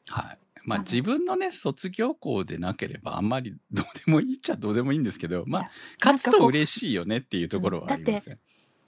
[0.07, 0.37] はい。
[0.65, 8.37] まあ自分のね卒業校でなければあんまりどうでもいいっちゃどうでもいいんですけどまあ勝つと嬉しいよねっていうところはありますよ、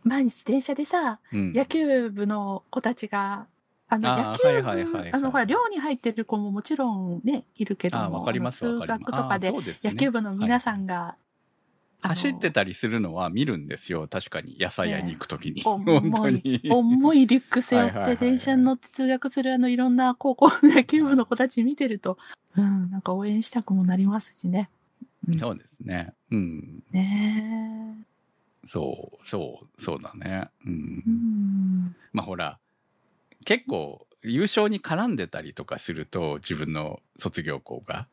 [0.05, 1.53] 毎日電車でさ、うん。
[1.53, 3.47] 野球部の子たちが、
[3.89, 9.51] あの、野球部、あの、ほら、寮に入ってる子ももちろんね、いるけどあも、通学とかで
[9.83, 11.17] 野球部の皆さんが、
[12.07, 14.07] 走ってたりするのは見るんですよ。
[14.07, 14.57] 確かに。
[14.59, 22.17] 野菜屋に行くときに、重本当いに、重いリュック背負って電車に乗って通学するあのいろんな高校の野球部の子たち見てると、
[22.57, 24.69] うん、なんか応援したくもなりますしね。
[25.39, 26.13] そうですね。
[26.31, 26.83] うん。
[26.91, 28.05] ね
[28.67, 30.49] そうそうそうだね。
[30.65, 31.09] うん、え。
[31.09, 31.95] うん。
[32.13, 32.59] まあほら
[33.45, 38.07] 結構優勝に絡んでたりとかすると自分の卒業校が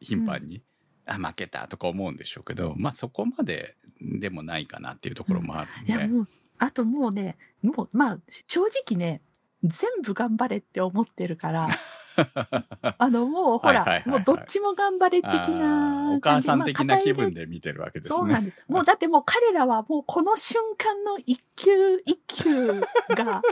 [0.00, 0.62] 頻繁に、
[1.06, 9.22] あ負けたとか思うんでしょうけどまあそこまででもないかなっていうところもあるんで、いや、もう、あともうね、もう、まあ、正直ね、
[9.62, 11.68] 全部頑張れって思ってるから、
[12.98, 17.42] あの、もうほらはいはいはいはい、もうどっちも頑張れ的あなーお母さん的な気分で。
[17.42, 18.18] で見てるわけですね。
[18.18, 18.64] そうなんです。
[18.68, 23.42] もうだってもう彼らはもうこの瞬間の一球一球が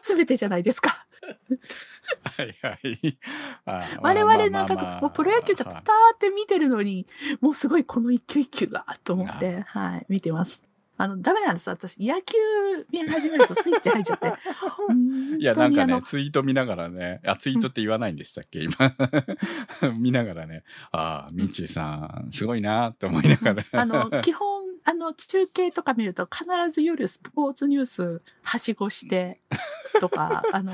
[0.00, 1.06] 全てじゃないですか。
[2.36, 3.18] はいはい。
[4.00, 7.06] 我々なんかまあまあまあもうプロ野球って伝わはいって見てるのに、
[7.40, 10.62] もうすごいこの一球一球がと思って、はい、見てます。
[11.02, 11.68] あの、ダメなんです。
[11.68, 12.36] 私、野球
[12.92, 14.34] 見始めるとスイッチ入っちゃって。
[15.36, 18.76] いや、なんかね、ツイート見ながらね、あ、ツイートって言わないんでしたっけ、今。
[19.98, 20.62] 見ながらね、
[20.92, 23.64] ああ、ミッチーさん、すごいなって思いながら。
[23.72, 29.40] あの、基本、あの、中継とか見ると必ず夜スポーツニュースはしごして
[30.00, 30.72] とか、あの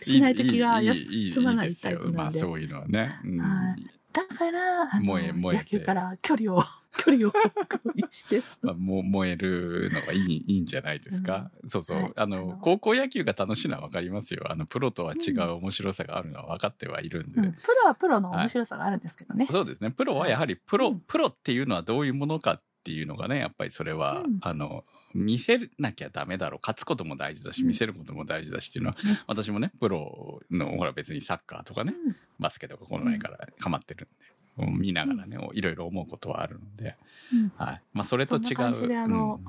[0.00, 2.16] しない時がいいいいいい休まないタイプなんで。
[2.16, 3.20] まあそういうのはね。
[3.24, 3.76] うんは
[4.12, 4.88] だから、あ
[5.20, 6.64] え野球から距離を、
[6.98, 8.42] 距離を置くようにして。
[8.60, 11.50] まあ、も燃えるのがいいいいんじゃないですか？
[11.66, 12.02] そうそう。
[12.02, 14.50] はいあの高校野球が楽しいのは分かりますよ。
[14.50, 17.40] あの、プロとは違う面白さがあるのは分かってはいるんで。
[17.40, 19.46] うん、プロはプロの面白さがあるんですけどね。
[19.50, 19.90] そうですね。
[19.90, 24.84] プロはやはりプロ、うんプロっていうのはどういうものかっていうのがね、やっぱりそれは、うんあの、
[25.14, 26.60] 見せなきゃダメだろう。
[26.62, 34.24] 勝つことも大事だし、うん見せることも大事だしっていうのは、ね私もね、プロの、ほら別にサッカーとかね、うんバスケとかこの前からハマってるんで、
[34.66, 36.96] 見ながらね、いろいろ思うことはあるので、
[37.32, 37.82] うんはい。
[37.92, 38.98] まあ、それと違う。
[38.98, 39.40] あの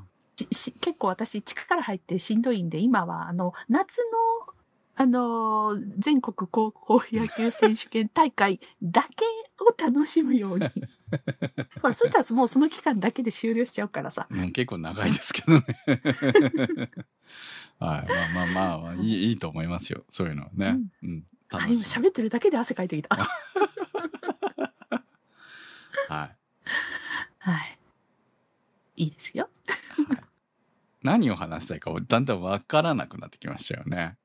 [0.46, 4.54] 結構私、地区から入ってしんどいんで、今は、あの、夏の、
[4.96, 9.26] あの、全国高校野球選手権大会だけ
[9.64, 10.66] を楽しむように。
[11.82, 14.28] ほら、そしたらもうその期間だけで終了しちゃうからさ。
[14.30, 15.62] うんうん結構長いですけどね。
[17.80, 18.08] はい。
[18.36, 20.04] まあまあまあ、いいいいと思いますよ。
[20.10, 20.80] そういうのはね。
[21.02, 21.24] うん。
[21.50, 21.82] 楽あ今。
[21.82, 23.18] 喋ってるだけで汗かいてきた。
[26.10, 26.38] はい。
[27.40, 27.80] はい。
[28.96, 29.50] いいですよ。
[30.08, 30.18] はい
[31.02, 34.18] 何を話したいかだんだんわからなくなってきましたよね。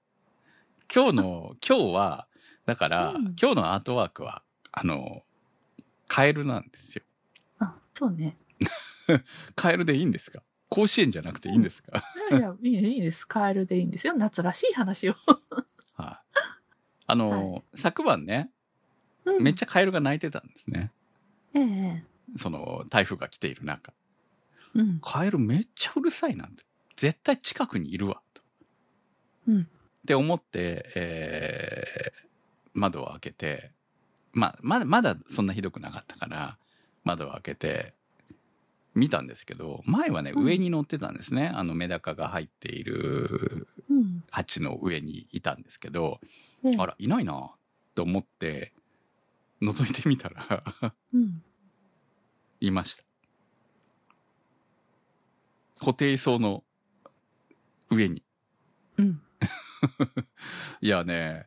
[0.93, 2.27] 今日の、今日は、
[2.67, 4.43] だから、うん今日のアートワークは、
[4.73, 5.23] あの、
[6.09, 7.05] カエルなんですよ。
[7.61, 8.37] あ、そうね。
[9.55, 10.43] カエルでいいんですか？
[10.69, 13.25] 甲子園じゃなくていいんですか、いやいや、いいいいです。
[13.25, 14.15] カエルでいいんですよ。
[14.15, 15.15] 夏らしい話を。
[15.97, 16.39] はい。
[17.07, 18.51] あの、昨晩ね、
[19.27, 20.91] うんめっちゃカエルが鳴いてたんですね。
[21.55, 22.05] ええ
[22.37, 23.93] その、台風が来ている中。
[24.75, 25.01] うん。
[25.03, 26.65] カエルめっちゃうるさいなんて。
[26.97, 28.21] 絶対近くにいるわ。
[28.35, 28.43] と
[29.49, 29.61] うん。
[29.63, 29.67] っ
[30.07, 32.25] て思って、えー
[32.77, 33.71] 窓を開けて、
[34.33, 36.59] まあ、まだ、まだそんなひどくなかったから、
[37.05, 37.95] 窓を開けて、
[38.97, 41.53] 見たんですけど、前はね、うん上に乗ってたんですね。
[41.55, 44.25] あの、メダカが入っているうん。
[44.31, 46.21] 鉢の上にいたんですけど、
[46.65, 47.53] ええあら、いないな
[47.95, 48.73] と思って、
[49.63, 50.65] 覗いてみたら、
[51.13, 51.43] うん。
[52.61, 53.05] いました。
[55.79, 56.65] 固定層の
[57.91, 58.23] 上に。
[58.99, 59.21] うん。
[60.81, 61.47] いやね、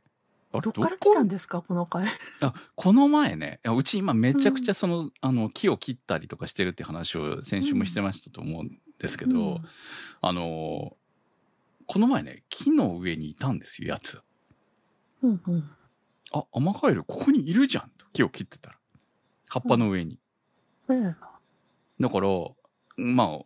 [0.52, 1.74] あれどっから来たんですか、こ？
[1.74, 2.08] の回。
[2.42, 9.66] あこの前ね、うち今めちゃくちゃその、あの、木を切ったりとかしてるって話を先週もしてましたと思うんですけど、うん
[10.22, 10.98] あの、
[11.86, 14.22] この前ね、木の上にいたんですよ、やつ。
[15.22, 15.70] うんうん。
[16.32, 18.78] あ、アマガエルここにいるじゃんと木を切ってたら。
[19.50, 20.20] 葉っぱの上に。
[20.90, 21.16] ええ。
[22.00, 22.30] だから、
[22.98, 23.38] まあ、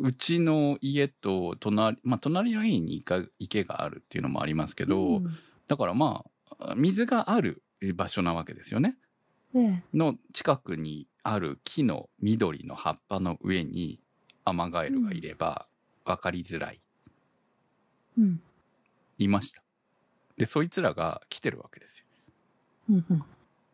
[0.00, 6.24] うちの家と隣、まあ、隣の家に池池があるっていうのもありますけど、うんだからま
[6.58, 7.62] あ、水がある
[7.94, 8.96] 場所なわけですよね。
[9.54, 9.82] ええ。
[9.92, 14.00] の近くにある木の緑の葉っぱの上に
[14.46, 15.66] アマガエルがいれば
[16.06, 16.80] 分かりづらい。
[18.16, 18.40] うん。
[19.18, 19.62] いました。
[20.38, 22.06] で、そいつらが来てるわけですよ。
[22.88, 23.24] うんうん。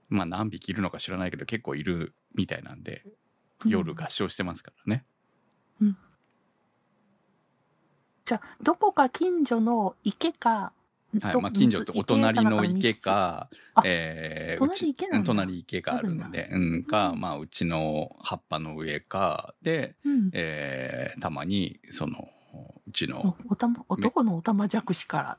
[0.09, 3.05] まあ何匹いるのか知らないけど結構いるみたいなんで、
[3.65, 5.05] 夜合唱してますからね。
[8.25, 10.73] じゃあ、どこか近所の池か、
[11.13, 12.95] どはいまあ、近所とお隣の池。
[12.95, 20.31] かあ、えー、隣うち池なんだ隣池があるんで、うん、か、うんまあ、うちの葉っぱの上か、で、うん。
[20.33, 22.31] えー、たまに、その、
[22.87, 25.39] うちの、おたま、男のおたまじゃくしから。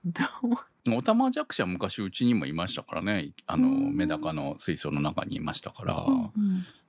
[0.87, 6.31] オタマジャクシは昔うちにもいましたからね、あの、うんメダカの水槽の中にいましたから、うんうん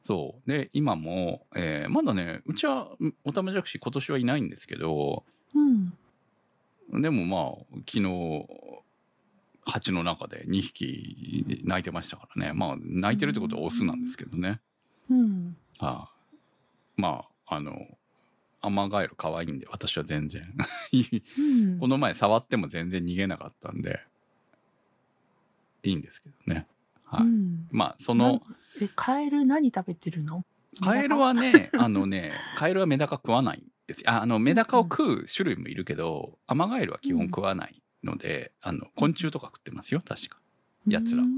[0.06, 0.48] そう。
[0.48, 2.88] で、今も、えー、まだね、うちは
[3.24, 7.02] オタマジャクシ今年はいないんですけど、うん。
[7.02, 8.46] でもまあ、昨日、
[9.64, 12.52] 蜂の中で2匹泣いてましたからね。
[12.52, 14.60] まあ、泣いてるってことはオスなんですけどね。
[15.10, 15.56] うん。
[15.80, 16.12] ああ
[16.96, 17.74] まあ、あの、
[18.66, 20.42] アマガエル可愛いんで、私は全然。
[21.78, 24.00] この前触っても全然逃げなかったんで、
[25.84, 26.66] いいんですけどね。
[27.04, 27.26] はい。
[27.26, 28.40] うんまあ、その、
[28.80, 30.44] え、カエル何食べてるの？
[30.82, 34.10] カエルはね、あのね、カエルはメダカ食わないんですよ。
[34.10, 40.40] ああの、メダカを食う種類もいるけど、アマガエルは基本食わないので、あの、昆虫とか食ってますよ、確か。
[40.88, 41.36] 奴らうん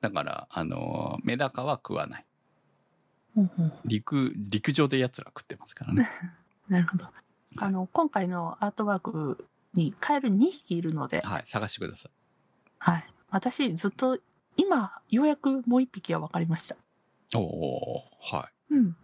[0.00, 2.26] だから、あの、メダカは食わない。
[3.36, 6.08] うんうん陸、陸上で奴ら食ってますからね。
[6.68, 7.06] なるほど。
[7.56, 12.12] あの、今回のアートワークにカエル2匹いるので、はい、探してください。
[12.78, 13.06] はい。
[13.30, 14.18] 私、ずっと、
[14.56, 16.76] 今、ようやくもう1匹は分かりました。
[17.34, 18.96] おおはうん。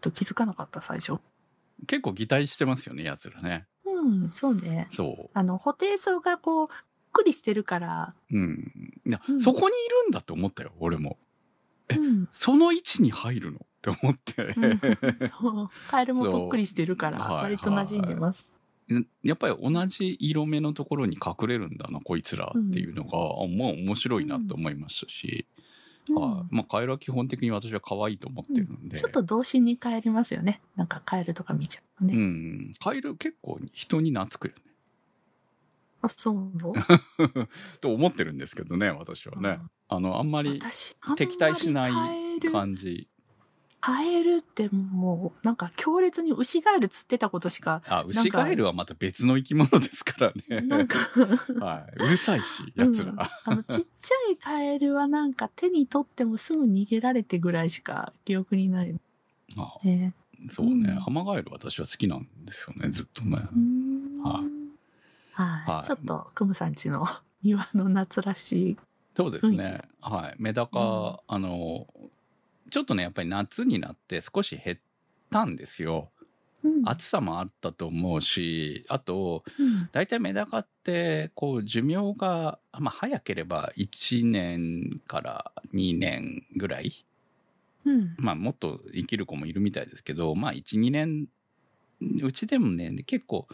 [0.00, 1.14] と気づかなかった、最初。
[1.14, 1.86] い。
[1.86, 3.66] 結構擬態してますよね、奴らね。
[3.84, 4.88] うん、そうね。
[4.90, 6.76] そあの、補定層がこう、ぷっ
[7.12, 8.36] くりしてるから、う。
[8.36, 8.72] うん。
[9.06, 11.18] いや、うんそこにいるんだって思ったよ、俺も。
[11.88, 12.28] えうん。
[12.32, 13.58] その位置に入るの？
[13.58, 14.54] って思って。
[14.56, 14.80] うん
[15.28, 15.70] そう。
[15.88, 18.52] カエルもそうぷっくりしてるから、はい割と馴染んでます。
[19.22, 25.46] やっぱり同じ色目のところに隠れるんだな、こいつらっていうのが、あまあ面白いなと思いましたし、
[26.08, 26.54] うんはい。
[26.54, 28.98] まあカエルは基本的に私は可愛いと思ってるんで。
[28.98, 30.60] ちょっと童心に帰りますよね。
[30.76, 32.14] なんかカエルとか見ちゃうとうね。
[32.14, 32.72] ん。
[32.78, 34.73] カエル結構人に懐くよね。
[36.04, 36.52] あ、そう。
[37.80, 39.58] と思ってるんですけどね、私はね。
[39.88, 40.60] あの、あんまり
[41.16, 43.08] 敵対しない感じ。
[43.80, 50.60] カエルってもう、なんか強烈にウシガエル釣ってたことしか、あ、ウシガエルはまた別の生き物ですからね。
[50.62, 50.98] なんか、
[51.60, 52.04] はい。
[52.04, 53.12] うるさいし、奴ら。
[53.12, 58.94] うんあの、ちっちゃいカエルはなんか手に取ってもすぐ逃げられてぐらいしか記憶にない。
[59.56, 60.14] あね、
[60.50, 61.02] そうねうん。
[61.06, 63.36] アマガエル私は好きなんですよね、ずっとね。
[64.22, 64.63] はい
[65.34, 67.06] はい、はいちょっと、クムさんちの
[67.42, 68.76] 庭の夏らしい。
[69.16, 69.82] そうですね。
[70.00, 70.34] はい。
[70.38, 71.86] メダカ、うんあの、
[72.70, 74.78] ちょっとね、やっぱり夏になって少し減っ
[75.30, 76.10] たんですよ。
[76.62, 87.04] うん暑さもあったと思うし、あと、うん大体メダカって、こう、寿命が、まあ、早ければ1年から2年ぐらい。
[87.84, 88.14] うん。
[88.18, 91.28] まあ、もっと生きる子もいるみたいですけど、まあ、1、2年、
[92.22, 93.46] うちでもね、結構、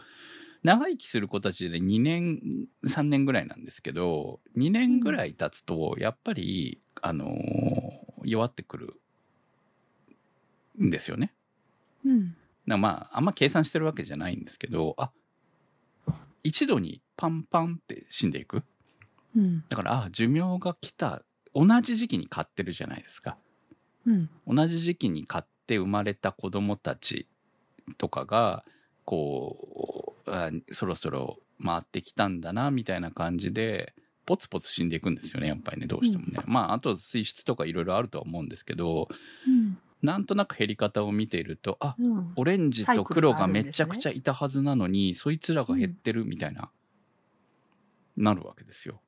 [0.63, 9.01] 長生きする子たちで2年、3年ぐらいなんですけど、2年ぐらい経つと、やっぱり、あのー弱ってくる
[10.79, 11.33] んですよね。
[12.05, 12.35] うん。
[12.67, 15.11] まあ、あんま計算してるわけじゃないんですけど、あ、
[16.43, 18.63] 一度にパンパンって死んでいく。
[19.35, 19.63] うん。
[19.69, 23.37] だから、あ、寿命が来た、同じ時期に買ってるじゃないですか。
[24.05, 24.29] うん。
[24.47, 27.27] 同じ時期に買って生まれた子供たち
[27.97, 28.63] とかが、
[29.05, 29.70] こう、
[30.25, 33.93] あそろそろ回ってきたんだな、みたいな感じで、
[34.25, 36.39] ポツポツ死んでいくんですよね、やっぱりね、どうしてもね。
[36.45, 39.07] まあ、あと水質とかいろいろあるとは思うんですけど、
[39.47, 39.77] うん。
[40.01, 42.33] なんとなく減り方を見ていると、あ、うん。
[42.35, 46.71] オレンジと黒がめちゃくちゃいたはずなのに、そいつらが減ってるみたいな、
[48.17, 49.01] なるわけですよ。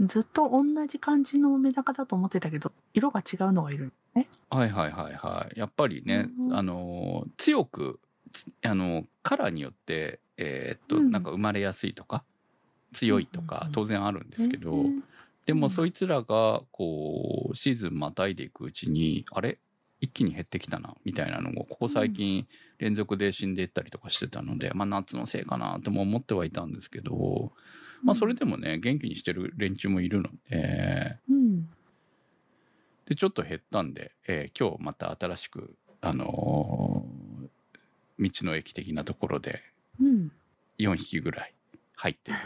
[0.00, 4.28] ずっと同じ感じのメダカだと思ってたけど、色が違うのがいるね。
[4.50, 5.58] はいはいはいはい。
[5.58, 8.13] やっぱりね、うんあの、強く、つ
[8.62, 11.10] あの、カラーによってえーっと、うん。
[11.10, 12.24] なんか生まれやすいとか
[12.92, 15.04] 強いとか当然あるんですけど、うん。
[15.46, 15.70] でもうん。
[15.70, 19.58] そいつらがこうシーズンまたいでいくうちにあれ？
[20.00, 22.46] 一気に減ってきたなみたいなのをここ最近
[22.78, 27.52] 連続で死んでいったりとかしてたので、まあ夏のせいかなとも思ってはいたんですけど、
[28.02, 31.68] まあそれでもね元気にしてる連中もいるのでうん。
[33.06, 36.93] でちょっと減ったんで、えー今日また新しくあのー
[38.18, 39.62] 道の駅的なところで
[40.00, 40.32] うん。
[40.78, 41.54] 4匹ぐらい
[41.94, 42.38] 入ってる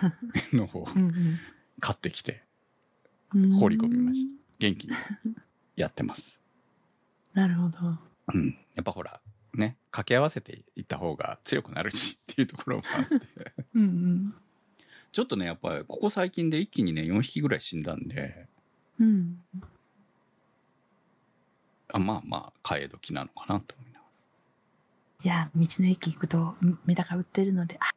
[0.58, 1.38] のをうん
[1.80, 2.42] 買ってきて
[3.34, 3.52] うん。
[3.52, 4.38] 放り込みました。
[4.58, 4.94] 元気に
[5.76, 6.40] やってます。
[7.34, 7.78] なるほど。
[8.34, 9.20] うん、やっぱほら
[9.54, 13.26] ね掛け合わせていった方が強くなるしっていうところもあって。
[13.74, 14.34] うんうん。
[15.12, 18.46] ちょっとねやっぱりここ最近で一気にね4匹ぐらい死んだんで。
[18.98, 19.42] うん。
[21.90, 23.97] あまあまあ替え時なのかなと思いなが
[25.24, 27.90] いや道の駅行くとんメダカ売ってるのであ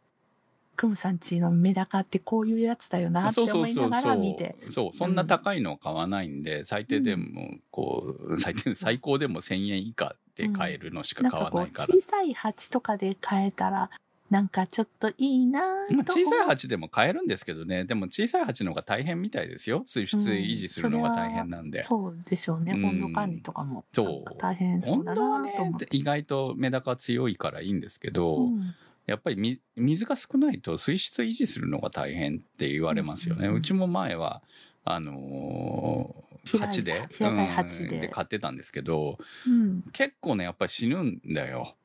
[0.81, 4.55] クムさんちのメダカってこういうやつだよなって思いながら見て。
[4.71, 13.91] そうそんな高いの買わないんで、最低でもこう最低最高でも1000円以下で買えるのしか買わないから、小さい鉢とかで買えたら
[14.31, 15.61] なんかちょっといいな
[16.05, 17.83] と小さい鉢でも買えるんですけどね。
[17.83, 19.83] でも小さい鉢の方が大変みたいですよ。
[19.85, 22.85] 水質維持するのが大変なんで、そうでしょうね、うん。
[22.85, 28.73] 温度管理とかもそう大変そうだなと思って、意外とメダカ強いからいいんですけど、うん。
[29.05, 33.49] やっぱりみ水が少ないと水質維持するのが大変って言われますよね。
[33.49, 33.55] うん。
[33.55, 34.41] うちも前は
[34.85, 38.05] あのー鉢で平たい鉢で。
[38.05, 39.83] うん買ってたんですけどうん。
[39.91, 41.75] 結構ねやっぱり死ぬんだよ。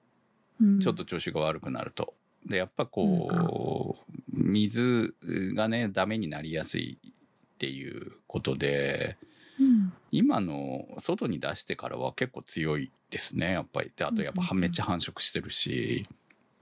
[0.61, 0.79] うん。
[0.79, 2.15] ちょっと調子が悪くなると。
[2.47, 5.15] でやっぱこう、水
[5.55, 9.17] がねダメになりやすいっていうことで
[9.59, 9.93] うん。
[10.13, 13.93] 今の外に出してからは結構強いですねやっぱり。
[13.95, 16.07] であとやっぱめっちゃ繁殖してるし。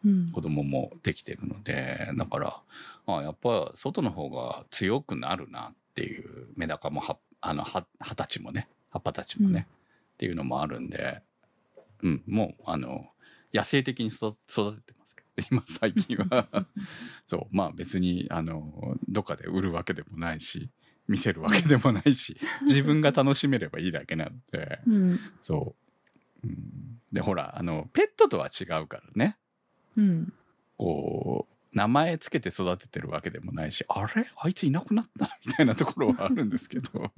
[0.05, 0.33] うん。
[0.33, 2.61] 子供もできてるのでだから
[3.07, 9.75] あやっぱ外の方が強くなるなっていうメダカもはあのは葉たちもね葉っぱたちもね、うん。
[10.15, 11.23] っていうのもあるんで、
[12.03, 13.07] うん、もうあの
[13.55, 14.94] 野生的に育育て
[15.51, 16.49] 今最近は。
[17.27, 17.57] そう。
[17.57, 20.71] まあ別にあのどっかで売るわけでもないし
[21.09, 24.81] 見せるわけでもないし 自分が楽しめればいいだけなので。
[24.87, 25.21] うん。
[25.43, 25.75] そ
[26.45, 29.37] う、うん、でほらあのペットとは違うからね。
[29.97, 30.33] うん。
[30.77, 34.27] こう名前つけて育ててるわけでもないしあれ？
[34.37, 35.39] あいついなくなった？
[35.45, 37.13] みたいなところはあるんですけど。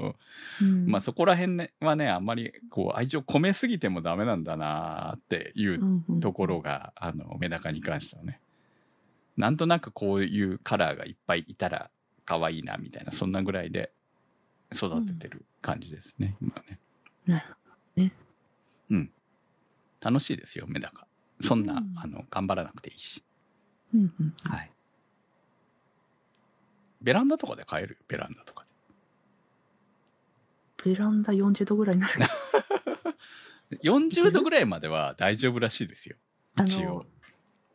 [0.60, 0.86] うん。
[0.86, 8.40] まあそこら辺、ね、はねあんまりこう愛情込めすぎてもダメなんだなっていううんうんところが、あのメダカに関してはね。
[9.36, 11.90] なんとなくこういうカラーがいっぱいいたら
[12.24, 13.92] 可愛いなみたいなそんなぐらいで
[14.74, 16.78] 育ててる感じですね、今ね。
[17.26, 17.54] なるほ
[17.96, 18.12] どね。
[18.90, 19.10] うん。
[20.00, 21.06] 楽しいですよメダカ
[21.42, 21.92] そんな、うん。
[21.96, 23.22] あの頑張らなくていいし。
[23.94, 24.70] うんうんはい。
[27.02, 27.94] ベランダとかで買える？
[27.94, 28.64] よ、ベランダとか
[30.84, 33.78] ベランダ40度ぐらいになるで。
[33.82, 36.16] 40度ぐらいまでは大丈夫らしいですよ。
[36.56, 37.06] あ一応の。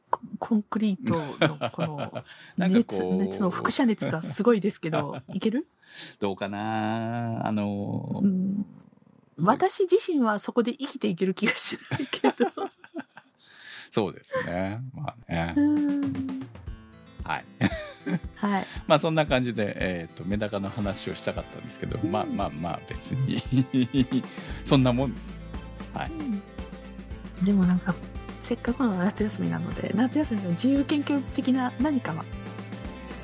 [0.10, 2.24] ココンクリートのこの
[2.70, 5.68] 熱こう熱の輻射熱がすごいですけど いける、
[6.20, 7.46] どうかな？
[7.46, 8.66] あのう、ん、
[9.38, 12.46] 私自身はそこで生きていける気がしないけど
[13.92, 14.80] そうですね。
[14.96, 15.62] まあねう。
[15.62, 16.14] ん
[17.24, 17.46] はい。
[18.36, 23.44] はい まあそんな感じで、えっ、と、メダカの話をしたかったんですけど、まあまあまあ別に、
[24.66, 25.42] そんなもんです。
[25.94, 27.46] はい。
[27.46, 27.94] でもなんか
[28.42, 32.24] せっかくの夏休みなので夏休みの自由研究的な何かは？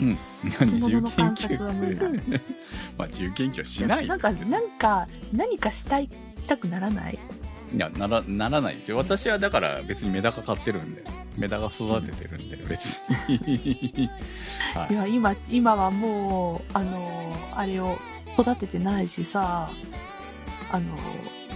[0.01, 0.17] うん。
[0.43, 2.05] 生き物の観察は無理だ
[2.97, 6.09] まあ自由研究はしないなんかなんか何かしたい
[6.41, 7.19] したくならない？
[7.73, 8.97] いやならならないですよ。
[8.97, 11.03] 私はだから別にメダカ買ってるんで。
[11.37, 14.09] メダカ育ててるんで別に、
[14.73, 14.93] はい。
[14.93, 17.97] いや今今はもうあのあれを
[18.39, 19.69] 育ててないしさ
[20.71, 20.97] あの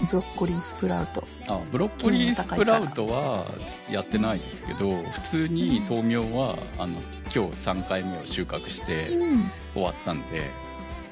[0.10, 1.24] ブロッコリースプラウト。
[1.48, 3.46] あブロッコリースプラウトは
[3.90, 6.94] やってないですけど普通に豆苗はあの
[7.34, 9.52] 今日3回目を収穫してうん。
[9.74, 10.50] 終わったんで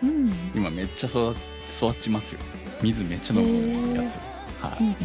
[0.03, 0.51] うん。
[0.53, 1.35] 今めっちゃ育
[1.65, 2.41] 育ちますよ。
[2.81, 4.17] 水めっちゃ飲むやつ、
[4.61, 4.95] はい、うん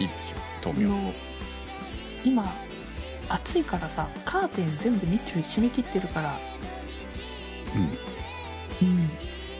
[0.00, 0.88] いいですよあ豆苗。
[0.88, 1.12] の
[2.24, 2.54] 今
[3.28, 6.38] 暑いからさカーテン全部日中締め切ってるから。
[7.74, 8.88] うん。
[8.88, 9.10] うん。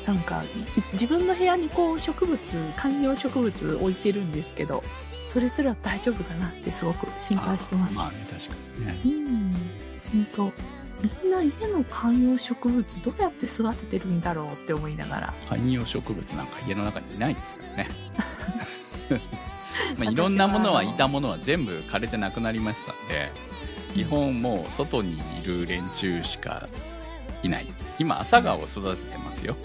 [0.07, 0.49] なんかい
[0.93, 2.39] 自分の部屋にこう植物
[2.77, 4.83] 観葉植物置いてるんですけど
[5.27, 9.01] それすら大丈夫かなってすごく心配してます、あまあね確かにね。
[9.05, 9.55] うん。
[10.11, 10.53] 本当
[11.03, 15.35] みんな家の観葉植物どうやって育ててるんだろうって思いながら。
[15.49, 17.89] 観葉植物なんか家の中にいないですからね。
[19.97, 23.31] まあいろんなものはいたものは全部枯れてなくなりましたんで
[23.95, 26.69] 基本もう外にいる連中しか
[27.43, 27.67] いない。
[27.99, 29.57] 今朝顔を育ててますよ。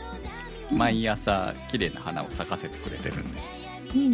[0.71, 3.41] 毎朝綺麗な花を咲かせてくれてるんで。
[3.95, 4.13] うん。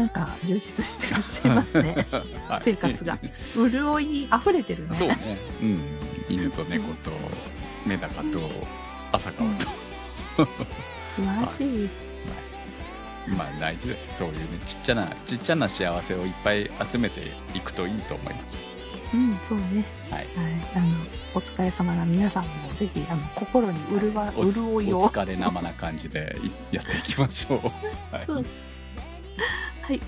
[0.00, 2.06] なんか充実してらっしゃいますね。
[2.48, 3.18] はい生活が。
[3.54, 4.94] 潤いに溢れてるね。
[4.94, 7.10] そうね、うん、犬と猫と
[7.84, 8.50] メダカと
[9.12, 9.66] 朝顔と、
[10.36, 10.46] 素
[11.16, 11.90] 晴らしい。
[13.36, 17.20] まあ大事ですそういうねちっちゃなちっちゃな幸せをいっぱい集めて
[17.54, 18.66] いくといいと思います
[19.12, 19.84] うん、そうね。
[20.08, 20.26] はいはい。
[20.76, 20.86] あの、
[21.34, 24.98] お疲れ様な皆さんもぜひ、あの、心に潤わおつ潤いを。
[25.00, 27.58] お疲れ生な感じでいやっていきましょう、
[28.14, 28.44] はい、そう。
[29.82, 30.00] はい。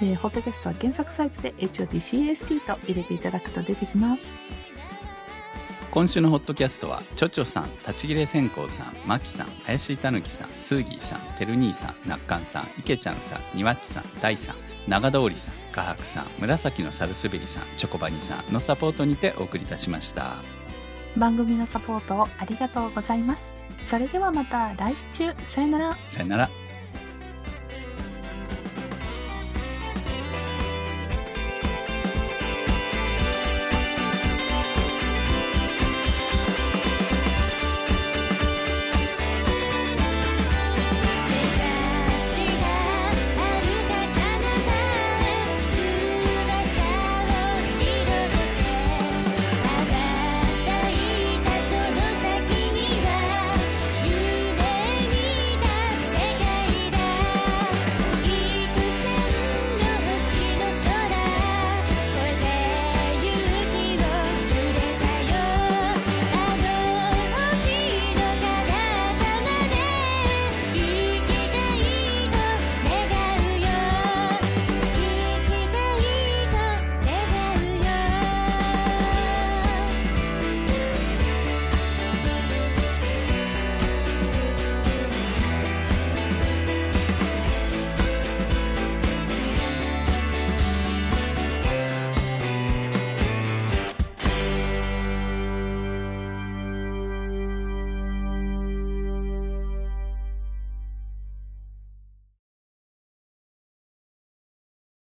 [0.00, 4.36] えー、ホットキャストは検索サイトで HOTCAST と入れていただくと出てきます。
[5.90, 14.56] 今週のホットキャストはちょちょさん立ち切れ線香さんまきさん林たぬきさんスーギーさんてる兄さんなっかんさんいけちゃんさんにわっちさん大さん
[14.86, 20.36] 長通りさん画伯さん紫のサルスベリさんチョコバニさんのサポートにてお送りいたしました
[21.16, 23.52] 番組のサポートをありがとうございます。
[23.82, 25.32] それではまた来週。
[25.46, 25.98] さよなら。
[26.10, 26.50] さよなら